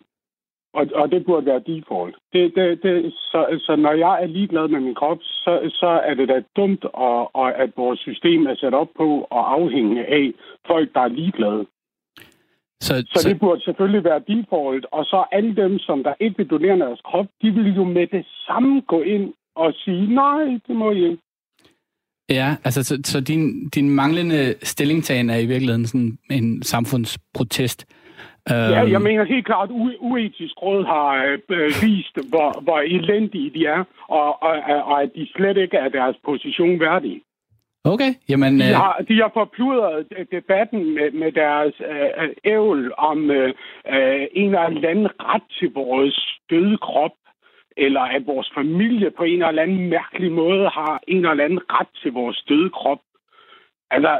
[0.73, 2.15] og, og det burde være default.
[2.33, 6.13] Det, det, det, så, så når jeg er ligeglad med min krop, så, så er
[6.13, 10.31] det da dumt, og, og at vores system er sat op på at afhænge af
[10.67, 11.65] folk, der er ligeglade.
[12.81, 14.85] Så, Så, så det burde selvfølgelig være default.
[14.91, 18.07] Og så alle dem, som der ikke vil donere deres krop, de vil jo med
[18.07, 21.21] det samme gå ind og sige, nej, det må I ikke.
[22.29, 27.85] Ja, altså, så, så din, din manglende stillingtagen er i virkeligheden sådan en samfundsprotest.
[28.49, 33.49] Ja, Øhm, jeg mener helt klart, at uetisk råd har øh, vist, hvor, hvor elendige
[33.49, 34.53] de er, og, og,
[34.85, 37.21] og at de slet ikke er deres position værdige.
[37.83, 38.59] Okay, jamen...
[38.59, 43.53] De øh, har, de har forpludret debatten med, med deres øh, øh, ævl om øh,
[43.87, 47.11] øh, en eller anden ret til vores døde krop,
[47.77, 51.91] eller at vores familie på en eller anden mærkelig måde har en eller anden ret
[52.01, 52.99] til vores døde krop.
[53.91, 54.19] Altså,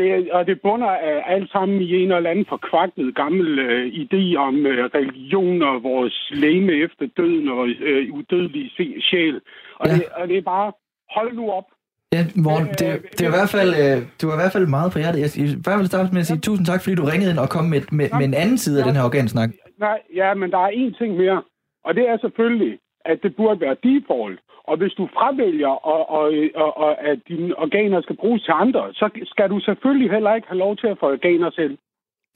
[0.00, 4.22] det, og det bunder af alt sammen i en eller anden forkvaklet gammel øh, idé
[4.46, 9.36] om øh, religion og vores læme efter døden og øh, udødelig se- sjæl.
[9.80, 9.92] Og, Ja.
[9.92, 9.96] ja.
[9.98, 10.72] det, og det er bare,
[11.16, 11.64] hold nu op.
[12.12, 14.66] Ja, Morten, Øh, det, det er i hvert fald, øh, du var i hvert fald
[14.76, 15.20] meget på hjertet.
[15.24, 17.38] Jeg, vil i hvert fald starte med at sige tusind tak, fordi du ringede ind
[17.44, 19.50] og kom med, med, med en anden side af den her organsnak.
[19.86, 21.42] Nej, ja, men der er én ting mere.
[21.86, 24.38] Og det er selvfølgelig, at det burde være default.
[24.70, 26.24] Og hvis du fravælger, og, og,
[26.62, 30.48] og, og at dine organer skal bruges til andre, så skal du selvfølgelig heller ikke
[30.48, 31.74] have lov til at få organer selv.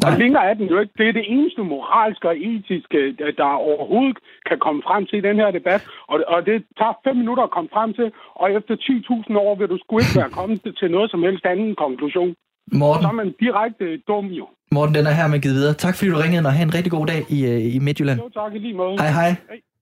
[0.04, 0.18] Og Nej.
[0.22, 0.92] længere er den jo ikke.
[0.98, 3.00] Det er det eneste moralske og etiske,
[3.40, 4.18] der overhovedet
[4.48, 5.82] kan komme frem til i den her debat.
[6.12, 9.68] Og, og det tager fem minutter at komme frem til, og efter 10.000 år vil
[9.68, 12.30] du sgu ikke være kommet til noget som helst anden konklusion.
[12.72, 14.46] Så Morten, er man direkte dum jo.
[14.72, 15.74] Morten, den er her med givet videre.
[15.74, 18.18] Tak fordi du ringede og have en rigtig god dag i, øh, i Midtjylland.
[18.20, 18.94] Jo tak i lige måde.
[19.02, 19.30] Hej, hej.
[19.50, 19.73] Hej.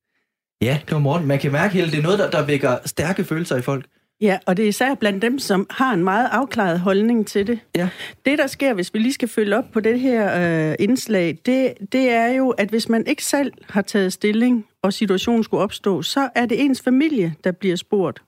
[0.63, 1.27] Ja, det var Morten.
[1.27, 3.87] Man kan mærke hele, det er noget, der, der vækker stærke følelser i folk.
[4.21, 7.59] Ja, og det er især blandt dem, som har en meget afklaret holdning til det.
[7.77, 7.89] Ja.
[8.27, 10.41] Det, der sker, hvis vi lige skal følge op på det her
[10.71, 14.93] øh, indslag, det, det er jo, at hvis man ikke selv har taget stilling, og
[14.93, 18.23] situationen skulle opstå, så er det ens familie, der bliver spurgt.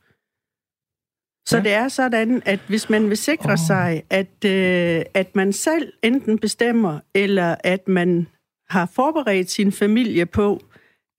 [1.48, 1.62] Så Ja.
[1.62, 3.58] det er sådan, at hvis man vil sikre oh.
[3.66, 8.26] sig, at, øh, at man selv enten bestemmer, eller at man
[8.68, 10.60] har forberedt sin familie på,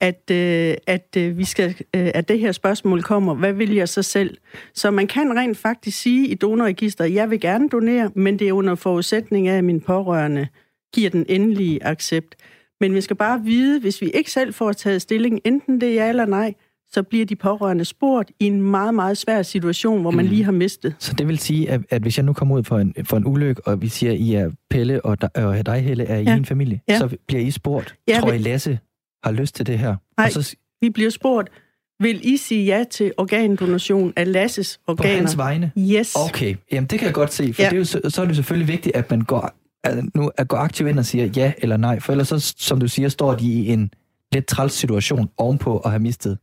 [0.07, 3.89] at, øh, at øh, vi skal, øh, at det her spørgsmål kommer, hvad vil jeg
[3.89, 4.37] så selv?
[4.73, 8.53] Så man kan rent faktisk sige i donorregisteret, jeg vil gerne donere, men det er
[8.53, 10.47] under forudsætning af, at min pårørende
[10.93, 12.35] giver den endelige accept.
[12.81, 15.93] Men vi skal bare vide, hvis vi ikke selv får taget stilling, enten det er
[16.03, 16.53] ja eller nej,
[16.91, 20.31] så bliver de pårørende spurgt i en meget, meget svær situation, hvor man Mm.
[20.31, 20.95] lige har mistet.
[20.99, 23.27] Så det vil sige, at, at hvis jeg nu kommer ud for en, for en
[23.27, 26.23] ulykke, og vi siger, at I er Pelle og, dig- og dig, Helle, er I
[26.23, 26.35] Ja.
[26.35, 26.97] en familie, Ja.
[26.97, 28.79] så bliver I spurgt, Ja, tror I Lasse
[29.25, 29.95] har lyst til det her?
[30.17, 30.25] Nej.
[30.25, 31.49] Og så Vi bliver spurgt,
[31.99, 35.15] vil I sige ja til organdonation af Lasses på organer?
[35.17, 35.71] hans vegne?
[35.77, 36.15] Yes.
[36.15, 37.67] Okay, jamen det kan jeg godt se, for Ja.
[37.69, 39.51] det er jo, så, så er det selvfølgelig vigtigt, at man går,
[39.83, 42.79] at nu, at gå aktivt ind og siger ja eller nej, for ellers, så, som
[42.79, 43.91] du siger, står de i en
[44.33, 46.37] lidt træls situation ovenpå at have mistet.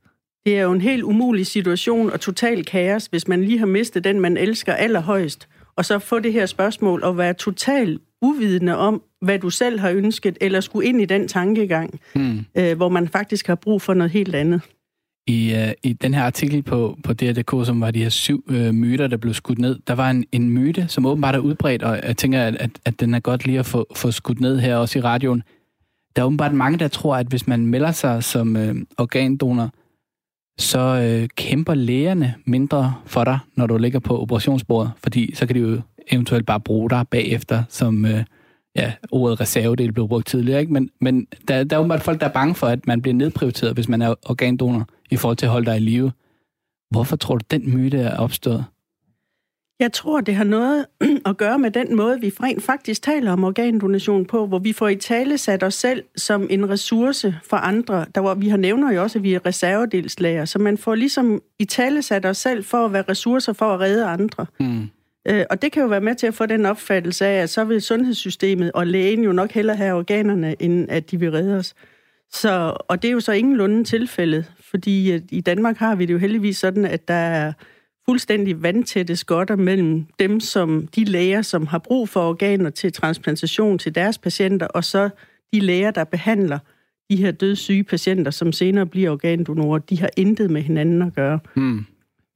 [0.47, 4.05] Det er jo en helt umulig situation og total kaos, hvis man lige har mistet
[4.05, 9.03] den, man elsker allerhøjst, og så få det her spørgsmål og være totalt uvidende om,
[9.21, 12.39] hvad du selv har ønsket, eller skulle ind i den tankegang, Hmm.
[12.59, 14.61] øh, hvor man faktisk har brug for noget helt andet.
[15.27, 18.75] I, uh, I den her artikel på, på DR.dk, som var de her syv uh,
[18.75, 22.01] myter, der blev skudt ned, der var en, en myte, som åbenbart er udbredt, og
[22.03, 24.77] jeg tænker, at, at, at den er godt lige at få, få skudt ned her
[24.77, 25.43] også i radioen.
[26.17, 29.71] Der er åbenbart mange, der tror, at hvis man melder sig som uh, organdonor,
[30.59, 35.57] så uh, kæmper lægerne mindre for dig, når du ligger på operationsbordet, fordi så kan
[35.57, 35.81] de jo
[36.11, 38.21] eventuelt bare bruge dig bagefter, som uh,
[38.77, 40.73] ja, ordet reservedel blev brugt tidligere, ikke?
[40.73, 43.75] Men, men der, der er åbenbart folk, der er bange for, at man bliver nedprioriteret,
[43.75, 46.13] hvis man er organdonor i forhold til at holde dig i live.
[46.91, 48.65] Hvorfor tror du, den myte er opstået?
[49.81, 50.87] Jeg tror, det har noget
[51.27, 54.89] at gøre med den måde, vi rent faktisk taler om organdonation på, hvor vi får
[54.89, 58.07] i tale sat os selv som en ressource for andre.
[58.15, 61.43] Der hvor vi har nævner jo også, at vi er reservedelslager, så man får ligesom
[61.59, 64.47] i tale sat os selv for at være ressourcer for at redde andre.
[64.61, 64.89] Hmm.
[65.29, 67.65] Øh, og det kan jo være med til at få den opfattelse af, at så
[67.65, 71.75] vil sundhedssystemet og lægen jo nok hellere have organerne, end at de vil redde os.
[72.31, 76.13] Så, og det er jo så ingenlunde tilfældet, fordi øh, i Danmark har vi det
[76.13, 77.53] jo heldigvis sådan, at der er
[78.05, 83.79] fuldstændig vandtætte skotter mellem dem, som de læger, som har brug for organer til transplantation
[83.79, 85.09] til deres patienter, og så
[85.53, 86.59] de læger, der behandler
[87.11, 89.79] de her dødssyge patienter, som senere bliver organdonorer.
[89.79, 91.39] De har intet med hinanden at gøre.
[91.55, 91.85] Hmm.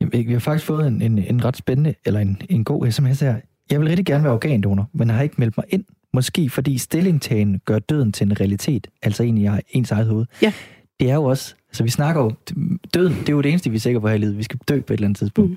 [0.01, 3.21] Jamen, Vi har faktisk fået en, en, en ret spændende, eller en, en god sms
[3.21, 3.37] her.
[3.71, 5.85] Jeg vil rigtig gerne være organdonor, men har ikke meldt mig ind.
[6.13, 10.27] Måske fordi stillingtagen gør døden til en realitet, altså en i ens eget hoved.
[10.43, 10.53] Ja.
[11.01, 12.33] Det er jo også, altså vi snakker jo,
[12.95, 14.39] døden, det er jo det eneste, vi er sikre på her i livet.
[14.39, 15.51] Vi skal dø på et eller andet tidspunkt.
[15.51, 15.57] Mm.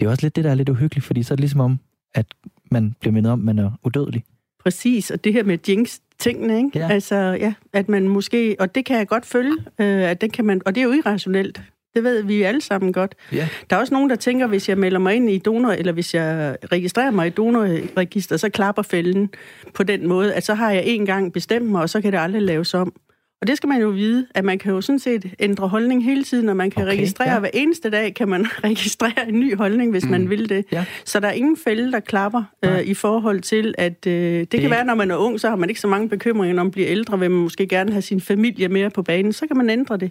[0.00, 1.78] Det er også lidt det, der er lidt uhyggeligt, fordi så er det ligesom om,
[2.14, 2.26] at
[2.70, 4.24] man bliver mindet om, at man er udødelig.
[4.62, 6.78] Præcis, og det her med jinx-tingene, ikke?
[6.78, 6.88] Ja.
[6.88, 10.44] Altså, ja, at man måske, og det kan jeg godt følge, øh, at det kan
[10.44, 11.62] man, og det er jo irrationelt.
[11.96, 13.14] Det ved vi alle sammen godt.
[13.32, 13.48] Ja.
[13.70, 16.14] Der er også nogen, der tænker, hvis jeg melder mig ind i donor, eller hvis
[16.14, 19.30] jeg registrerer mig i donorregister, så klapper fælden
[19.74, 22.18] på den måde, at så har jeg en gang bestemt mig, og så kan det
[22.18, 22.92] aldrig laves om.
[23.40, 26.24] Og det skal man jo vide, at man kan jo sådan set ændre holdning hele
[26.24, 27.38] tiden, og man kan Okay, registrere ja.
[27.38, 30.10] hver eneste dag, kan man registrere en ny holdning, hvis mm.
[30.10, 30.64] man vil det.
[30.72, 30.84] Ja.
[31.04, 34.60] Så der er ingen fælde, der klapper øh, i forhold til, at øh, det, det
[34.60, 36.70] kan være, når man er ung, så har man ikke så mange bekymringer, når man
[36.70, 39.70] bliver ældre, vil man måske gerne have sin familie mere på banen, så kan man
[39.70, 40.10] ændre det.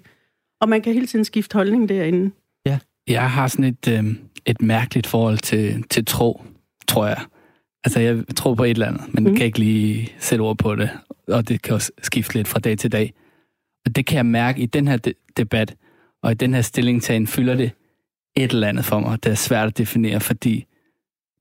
[0.62, 2.32] Og man kan hele tiden skifte holdning derinde.
[3.08, 6.43] Jeg har sådan et, øh, et mærkeligt forhold til, til tro,
[6.88, 7.22] tror jeg.
[7.84, 9.36] Altså, jeg tror på et eller andet, men mm.
[9.36, 10.89] Kan ikke lige sætte ord på det.
[11.28, 13.14] Og det kan også skifte lidt fra dag til dag.
[13.86, 15.76] Og det kan jeg mærke i den her de- debat,
[16.24, 17.72] og i den her stillingtagen fylder det
[18.38, 19.24] et eller andet for mig.
[19.24, 20.66] Det er svært at definere, fordi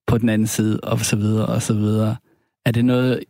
[0.07, 2.17] på den anden side, og så videre, og så videre,
[2.67, 3.25] er det noget, et,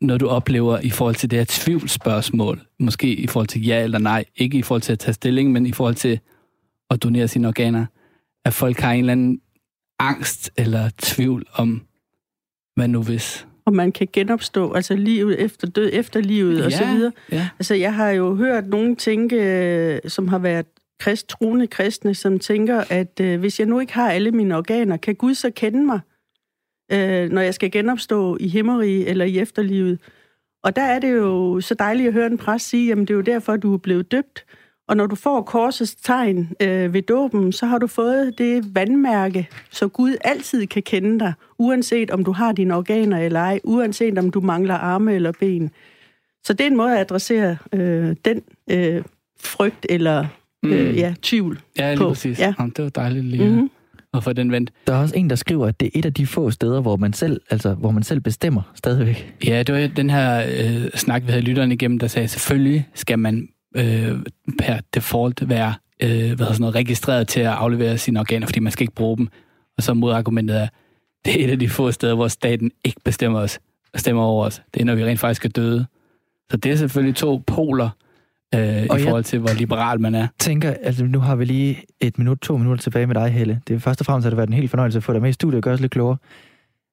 [0.00, 2.60] noget du oplever i forhold til det her tvivlsspørgsmål?
[2.78, 4.24] Måske i forhold til ja eller nej.
[4.36, 6.20] Ikke i forhold til at tage stilling, men i forhold til
[6.90, 7.86] at donere sine organer.
[8.44, 9.40] At folk har en eller anden
[9.98, 11.82] angst eller tvivl om,
[12.76, 13.46] hvad nu hvis.
[13.64, 17.12] Og man kan genopstå, altså livet efter død, efter livet og så videre.
[17.32, 17.48] ja.
[17.58, 20.66] Altså, jeg har jo hørt nogen tænke, øh, som har været
[21.00, 24.96] krist, troende kristne, som tænker, at øh, hvis jeg nu ikke har alle mine organer,
[24.96, 26.00] kan Gud så kende mig,
[26.92, 29.98] øh, når jeg skal genopstå i himmeriget eller i efterlivet?
[30.64, 33.14] Og der er det jo så dejligt at høre en præst sige, jamen det er
[33.16, 34.44] jo derfor, du er blevet døbt.
[34.88, 39.48] Og når du får korsets tegn øh, ved dåben, så har du fået det vandmærke,
[39.70, 44.18] så Gud altid kan kende dig, uanset om du har dine organer eller ej, uanset
[44.18, 45.70] om du mangler arme eller ben.
[46.44, 49.02] Så det er en måde at adressere øh, den øh,
[49.40, 50.26] frygt eller øh,
[50.62, 50.94] Mm.
[50.94, 51.60] ja, tvivl.
[51.78, 52.08] Ja, lige på.
[52.08, 52.38] præcis.
[52.40, 52.54] Ja.
[52.58, 53.52] Jamen, det var dejligt lige Mhm.
[53.52, 53.70] mm-hmm.
[54.14, 54.70] At få den vendt.
[54.86, 56.96] Der er også en, der skriver, at det er et af de få steder, hvor
[56.96, 59.34] man selv, altså, hvor man selv bestemmer stadigvæk.
[59.46, 63.18] Ja, det var den her øh, snak, vi havde lytterne igennem, der sagde, selvfølgelig skal
[63.18, 64.18] man øh,
[64.58, 68.60] per default være øh, hvad hedder sådan noget, registreret til at aflevere sine organer, fordi
[68.60, 69.28] man skal ikke bruge dem.
[69.76, 70.68] Og så modargumentet er,
[71.24, 73.60] det er et af de få steder, hvor staten ikke bestemmer os,
[73.96, 74.62] stemmer over os.
[74.74, 75.86] Det er, når vi rent faktisk er døde.
[76.50, 77.90] Så det er selvfølgelig to poler
[78.54, 80.26] øh, i Og jeg- forhold til, hvor liberal man er.
[80.38, 83.60] tænker, altså nu har vi lige et minut, to minutter tilbage med dig, Helle.
[83.68, 85.30] Det er først og fremmest har det været en helt fornøjelse at få dig med
[85.30, 86.16] i studiet og gøre os lidt klogere.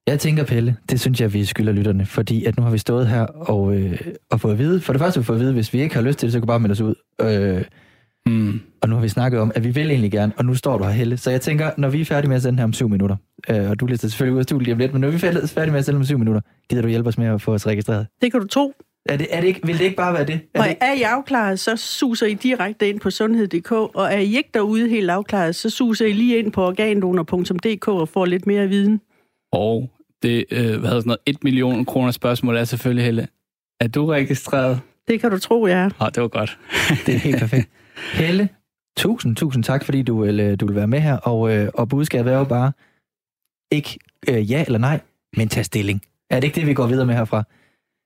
[0.07, 3.07] Jeg tænker, Pelle, det synes jeg, vi skylder lytterne, fordi at nu har vi stået
[3.07, 4.01] her og, øh,
[4.31, 5.95] og fået at vide, for det første har vi fået at vide, hvis vi ikke
[5.95, 6.95] har lyst til det, så kan vi bare melde os ud.
[7.21, 7.63] Øh,
[8.25, 8.59] Mm.
[8.81, 10.83] og nu har vi snakket om, at vi vil egentlig gerne, og nu står du
[10.83, 11.17] her, Helle.
[11.17, 13.15] Så jeg tænker, når vi er færdige med at sende her om syv minutter,
[13.49, 15.19] øh, og du lister selvfølgelig ud af studiet lige om lidt, men når vi er
[15.47, 17.67] færdige med at sende om syv minutter, gider du hjælpe os med at få os
[17.67, 18.07] registreret?
[18.21, 18.73] Det kan du tro.
[19.09, 20.39] Er det, er det ikke, vil det ikke bare være det?
[20.53, 20.81] Er Og det ikke?
[20.85, 24.89] er I afklaret, så suser I direkte ind på sundhed.dk, og er I ikke derude
[24.89, 29.01] helt afklaret, så suser I lige ind på organdonor.dk og får lidt mere viden.
[29.51, 29.89] Og
[30.23, 33.27] det, øh, hvad hedder sådan noget, 1 million kroner spørgsmål er selvfølgelig, Helle,
[33.81, 34.79] er du registreret?
[35.07, 35.89] Det kan du tro, jeg er.
[36.01, 36.59] Åh, det var godt.
[37.05, 37.69] Det er helt perfekt.
[38.13, 38.49] Helle,
[38.97, 41.17] tusind, tusind tak, fordi du vil, øh, du vil være med her.
[41.17, 42.71] Og, øh, og budskabet er jo bare,
[43.71, 43.99] ikke
[44.29, 44.99] øh, ja eller nej,
[45.37, 46.01] men tag stilling.
[46.29, 47.43] Er det ikke det, vi går videre med herfra?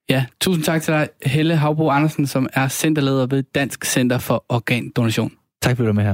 [0.10, 4.46] Ja, tusind tak til dig, Helle Havbo Andersen, som er centerleder ved Dansk Center for
[4.50, 5.32] Organdonation.
[5.62, 6.14] Tak fordi du er med her.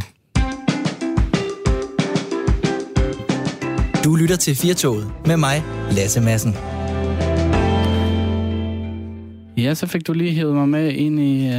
[4.04, 6.54] Du lytter til Firtoget med mig, Lasse Madsen.
[9.58, 11.52] Ja, så fik du lige hævet mig med ind i...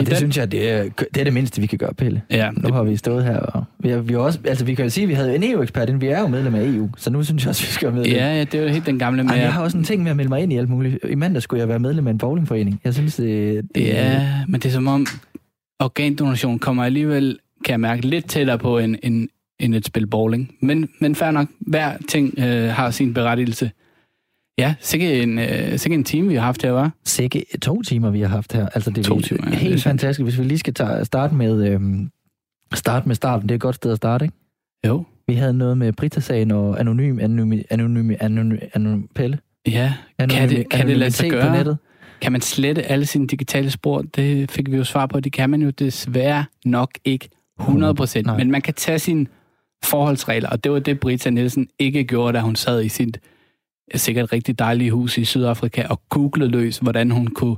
[0.00, 0.16] I det den.
[0.16, 0.82] synes jeg, det er,
[1.14, 2.22] det er det mindste, vi kan gøre, Pelle.
[2.30, 4.84] Ja, Nu har vi stået her, og vi, har, vi, har også, altså, vi kan
[4.84, 7.22] jo sige, at vi havde en EU-ekspert, vi er jo medlem af EU, så nu
[7.22, 8.14] synes jeg også, vi skal være medlem.
[8.14, 9.32] ja, ja, det er jo helt den gamle med...
[9.32, 10.98] Ej, jeg har også en ting med at melde mig ind i alt muligt.
[11.08, 12.80] I mandag skulle jeg være medlem af en bowlingforening.
[12.84, 15.06] Jeg synes, det, det Ja, men det er som om
[15.80, 19.28] organdonation kommer alligevel, kan jeg mærke, lidt tættere på en, en,
[19.60, 20.54] end et spil bowling.
[20.60, 23.70] Men, men fair nok, hver ting øh, har sin berettigelse.
[24.58, 26.90] Ja, sikkert en, øh, sikkert en time, vi har haft her, var.
[27.04, 28.68] sikke to timer, vi har haft her.
[28.68, 30.22] Altså, det er To timer, ja, det er helt fantastisk.
[30.22, 32.10] Hvis vi lige skal tage, starte med øhm,
[32.74, 34.36] starte med starten, det er et godt sted at starte, ikke?
[34.86, 35.04] Jo.
[35.28, 39.38] Vi havde noget med Brita-sagen og anonym, anonym, anonym, anonym, anonym Pelle.
[39.66, 41.56] Ja, Anonym, kan det, kan det lade sig anonymitet på gøre?
[41.58, 41.78] nettet.
[42.20, 44.02] Kan man slette alle sine digitale spor?
[44.02, 45.20] Det fik vi jo svar på.
[45.20, 47.28] Det kan man jo desværre nok ikke
[47.60, 48.26] 100 procent.
[48.26, 48.36] Nej.
[48.36, 49.26] Men man kan tage sine
[49.84, 53.35] forholdsregler, og det var det, Brita Nielsen ikke gjorde, da hun sad i sit øh,
[53.94, 57.56] sikkert rigtig dejlige hus i Sydafrika og googlede løs, hvordan hun kunne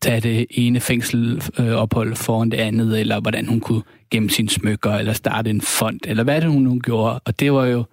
[0.00, 4.92] tage det ene fængselophold øh, foran det andet, eller hvordan hun kunne gemme sine smykker,
[4.92, 7.20] eller starte en fond, eller hvad det hun nu gjorde.
[7.24, 7.84] Og det var jo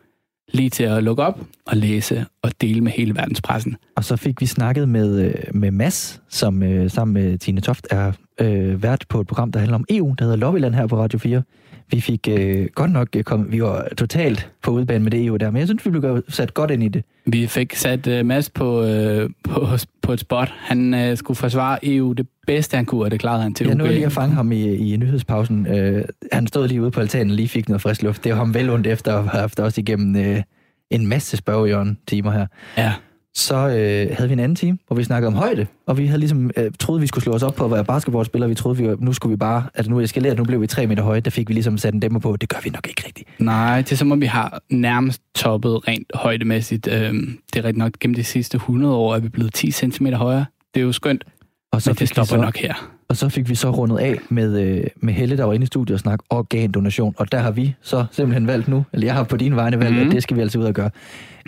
[0.53, 3.75] lige til at lukke op og læse og dele med hele verdenspressen.
[3.95, 7.87] Og så fik vi snakket med, øh, med Mads, som øh, sammen med Tine Toft
[7.91, 8.11] er
[8.41, 11.19] øh, vært på et program, der handler om EU, der hedder Lobbyland her på Radio
[11.19, 11.43] 4.
[11.91, 15.37] Vi fik øh, godt nok øh, kom, vi var totalt på udbanen med det EU
[15.37, 17.03] der, men jeg synes, vi blev sat godt ind i det.
[17.25, 19.67] Vi fik sat uh, Mads på, uh, på,
[20.01, 20.53] på et spot.
[20.57, 23.75] Han uh, skulle forsvare EU det bedste, han kunne, og det klarede han til Jeg
[23.75, 25.67] nåede lige at fange ham i, i nyhedspausen.
[25.67, 28.23] Øh, han stod lige ude på altanen og lige fik noget frisk luft.
[28.23, 30.41] Det var ham vel ondt efter at have haft os igennem øh,
[30.89, 32.47] en masse spørgejørn timer her.
[32.77, 32.93] Ja.
[33.35, 36.19] Så øh, havde vi en anden time, hvor vi snakkede om højde, og vi havde
[36.19, 38.49] ligesom øh, troede, vi skulle slå os op på at være basketballspillere.
[38.49, 40.87] Vi troede, vi, nu skulle vi bare, altså nu er eskaleret, nu blev vi tre
[40.87, 41.19] meter høje.
[41.19, 42.35] Der fik vi ligesom sat en dæmmer på.
[42.35, 43.29] Det gør vi nok ikke rigtigt.
[43.39, 46.87] Nej, det er som om, vi har nærmest toppet rent højdemæssigt.
[46.87, 50.07] Øhm, det er rigtig nok gennem de sidste 100 år, er vi blevet 10 cm
[50.07, 50.45] højere.
[50.73, 51.23] Det er jo skønt,
[51.71, 52.89] Og så, men det stopper så, nok her.
[53.09, 55.67] og så fik vi så rundet af med, øh, med Helle, der var inde i
[55.67, 57.15] studiet og snakke organdonation.
[57.17, 59.91] Og der har vi så simpelthen valgt nu, eller jeg har på dine vegne valgt,
[59.93, 59.97] mm.
[59.99, 60.07] Mhm.
[60.07, 60.89] at det skal vi altså ud og gøre.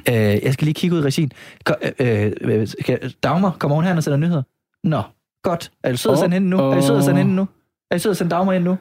[0.10, 1.32] Øh, jeg skal lige kigge ud i regien.
[1.66, 4.44] Ko- øh, øh, skal, Dagmar, kommer hun her og sender nyheder?
[4.84, 5.02] Nå,
[5.44, 5.72] godt.
[5.84, 6.58] Er du sød at sende hende nu?
[6.58, 7.48] Er du sød at sende hende nu?
[7.92, 8.78] Er du sød at sende Dagmar ind nu?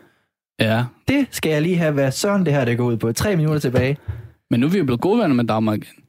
[0.60, 3.12] Ja, Det skal jeg lige have, hvad søren det her det går ud på.
[3.12, 3.98] Tre minutter tilbage.
[4.50, 6.02] men nu er vi jo blevet gode venner med Danmark igen.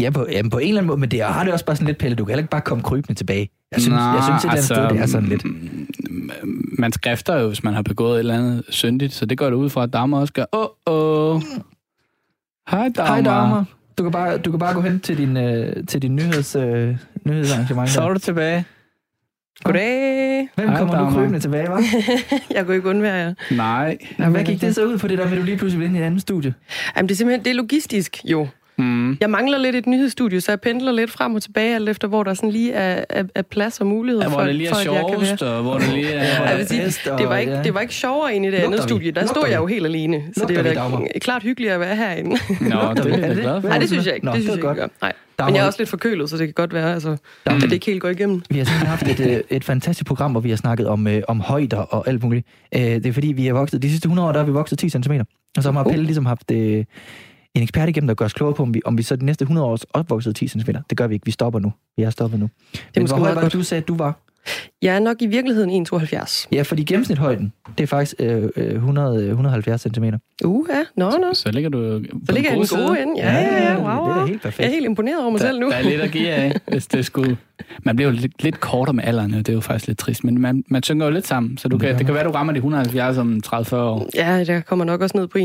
[0.00, 1.86] Ja, på, jamen på en eller anden måde, men det har det også bare sådan
[1.86, 2.16] lidt, Pelle.
[2.16, 3.50] Du kan heller ikke bare komme krybende tilbage.
[3.72, 5.44] Jeg synes, jeg synes et andet sted, det er sådan lidt.
[5.44, 9.46] mm, Man skrifter jo, hvis man har begået et eller andet syndigt, så det går
[9.50, 10.44] det ud fra, at Dagmar også gør.
[10.52, 11.42] Åh, åh.
[12.70, 13.14] Hej, Dagmar.
[13.14, 13.64] Hej Dagmar.
[13.98, 16.96] Du kan bare, du kan bare gå hen til din, øh, til din nyheds, øh,
[17.24, 17.90] nyhedsarrangement.
[17.90, 18.64] Så er du tilbage.
[19.64, 20.48] Goddag.
[20.54, 21.18] Hvem Hej, kommer nu Dagmar.
[21.20, 21.82] krybende tilbage, hva'?
[22.54, 23.34] Jeg kunne ikke undvære jer.
[23.50, 23.98] Nej.
[24.18, 25.98] Jamen, Hvad gik det så ud på det der med, du lige pludselig ind i
[26.00, 26.54] et andet studie?
[26.96, 28.46] Jamen, det er simpelthen det er logistisk, jo.
[29.14, 29.18] Mm.
[29.20, 32.22] Jeg mangler lidt et nyhedsstudie, så jeg pendler lidt frem og tilbage, alt efter hvor
[32.22, 34.74] der sådan lige er, er, er plads og mulighed Ja, for, hvor det lige er
[34.74, 36.48] for sjovest, og hvor det lige er...
[36.48, 38.82] Jeg vil sige, det var, ikke, det var ikke sjovere end i det Lugter andet
[38.82, 38.88] vi?
[38.88, 39.10] studie.
[39.10, 40.22] Der Lugter stod jeg jo helt alene.
[40.32, 42.30] Så Lugter det er da klart hyggeligt at være herinde.
[42.30, 42.36] Nå,
[42.66, 43.68] det er jeg det glad for.
[43.68, 44.26] Nej, det synes jeg ikke.
[44.26, 44.94] Nå, det det synes var jeg ikke.
[45.02, 45.12] Nej.
[45.46, 47.86] Men jeg er også lidt forkølet, så det kan godt være, altså, at det ikke
[47.86, 48.42] helt går igennem.
[48.50, 51.22] Vi har simpelthen haft et, øh, et fantastisk program, hvor vi har snakket om, øh,
[51.28, 52.46] om højder og alt muligt.
[52.74, 54.78] Øh, det er fordi, vi har vokset, de sidste 100 år, der har vi vokset
[54.78, 55.12] 10 cm.
[55.56, 55.84] Og så har.
[55.84, 56.84] Pelle ligesom haft øh,
[57.54, 59.42] en ekspert igennem, der gør os klogere på, om vi, om vi så de næste
[59.42, 60.70] 100 år også vokset 10 cm.
[60.90, 61.26] Det gør vi ikke.
[61.26, 61.72] Vi stopper nu.
[61.96, 62.48] Vi er stoppet nu.
[62.94, 64.18] Men måske hvor høj var det, du sagde, at du var?
[64.82, 66.46] Jeg er nok i virkeligheden 1,72.
[66.52, 70.04] Ja, fordi gennemsnithøjden, det er faktisk øh, øh, 100, øh, 170 cm.
[70.44, 70.84] Uh, ja.
[70.96, 71.34] Nå, nå.
[71.34, 73.12] Så ligger du på Så ligger jeg i den gode ende.
[73.16, 73.76] Ja, ja, ja.
[73.76, 74.26] Wow, Det er wow.
[74.26, 74.66] helt Jeg perfekt.
[74.66, 75.68] er helt imponeret over mig selv nu.
[75.70, 77.36] Der er lidt at give af, hvis det skulle...
[77.82, 80.24] Man bliver jo lidt, lidt kortere med alderen, og det er jo faktisk lidt trist,
[80.24, 82.52] men man, man synger jo lidt sammen, så du kan, det kan være, du rammer
[82.52, 84.08] de 170 om 30-40 år.
[84.14, 85.42] Ja, der kommer nok også ned på 1,65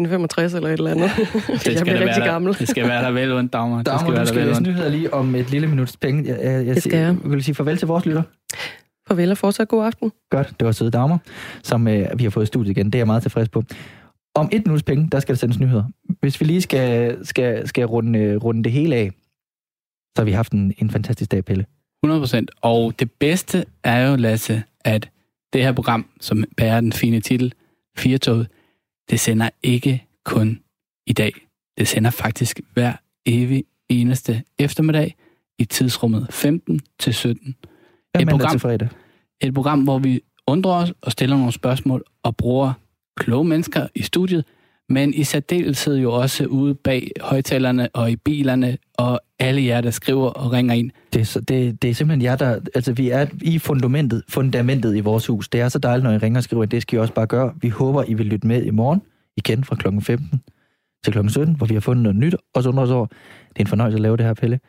[0.55, 1.11] eller et eller andet.
[1.17, 2.53] Det jeg skal bliver der rigtig være gammel.
[2.53, 3.77] Der, det skal være der vel ondt, Dagmar.
[3.77, 5.97] Det Dagmar, skal være du der skal vel læse nyheder lige om et lille minuts
[5.97, 6.23] penge.
[6.29, 7.15] Jeg, jeg, jeg, Det skal jeg.
[7.23, 8.23] jeg vil sige farvel til vores lytter.
[9.07, 10.11] Farvel og fortsat god aften.
[10.29, 11.19] Godt, det var søde Dagmar,
[11.63, 12.85] som øh, vi har fået i studiet igen.
[12.85, 13.63] Det er jeg meget tilfreds på.
[14.39, 15.83] Om et minuts penge, der skal der sendes nyheder.
[16.19, 19.11] Hvis vi lige skal, skal, skal runde, runde det hele af,
[20.15, 21.65] så har vi haft en, en fantastisk dag, Pelle.
[22.03, 22.51] 100 procent.
[22.61, 25.09] Og det bedste er jo, Lasse, at
[25.53, 27.53] det her program, som bærer den fine titel,
[27.97, 28.47] Firtoget,
[29.09, 30.59] det sender ikke kun
[31.07, 31.31] i dag.
[31.77, 32.93] Det sender faktisk hver
[33.25, 35.15] evig eneste eftermiddag
[35.59, 37.55] i tidsrummet 15 til 17.
[38.15, 38.51] Ja, Et program.
[38.51, 38.89] til fredag.
[39.41, 42.73] Et program, hvor vi undrer os og stiller nogle spørgsmål og bruger
[43.19, 44.45] kloge mennesker i studiet,
[44.89, 49.91] men i særdeleshed jo også ude bag højtalerne og i bilerne og alle jer, der
[49.91, 50.91] skriver og ringer ind.
[51.13, 52.59] Det er, det, det er simpelthen jer, der...
[52.75, 55.49] Altså, vi er i fundamentet, fundamentet i vores hus.
[55.49, 57.27] Det er så dejligt, når I ringer og skriver, at det skal I også bare
[57.27, 57.53] gøre.
[57.61, 59.01] Vi håber, I vil lytte med i morgen,
[59.37, 60.41] igen fra klokken 15
[61.03, 63.05] til klokken 17, hvor vi har fundet noget nyt, og så undrer os over.
[63.49, 64.59] Det er en fornøjelse at lave det her, Pelle.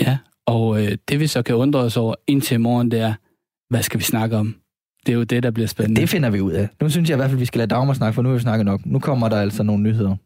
[0.00, 3.14] Ja, og øh, det vi så kan undre os over indtil i morgen, det er,
[3.70, 4.56] hvad skal vi snakke om?
[5.06, 6.00] Det er jo det, der bliver spændende.
[6.00, 6.68] Det finder vi ud af.
[6.82, 8.42] Nu synes jeg i hvert fald, vi skal lade Dagmar snakke, for nu har vi
[8.42, 8.80] snakket nok.
[8.84, 10.16] Nu kommer der altså nogle nyheder.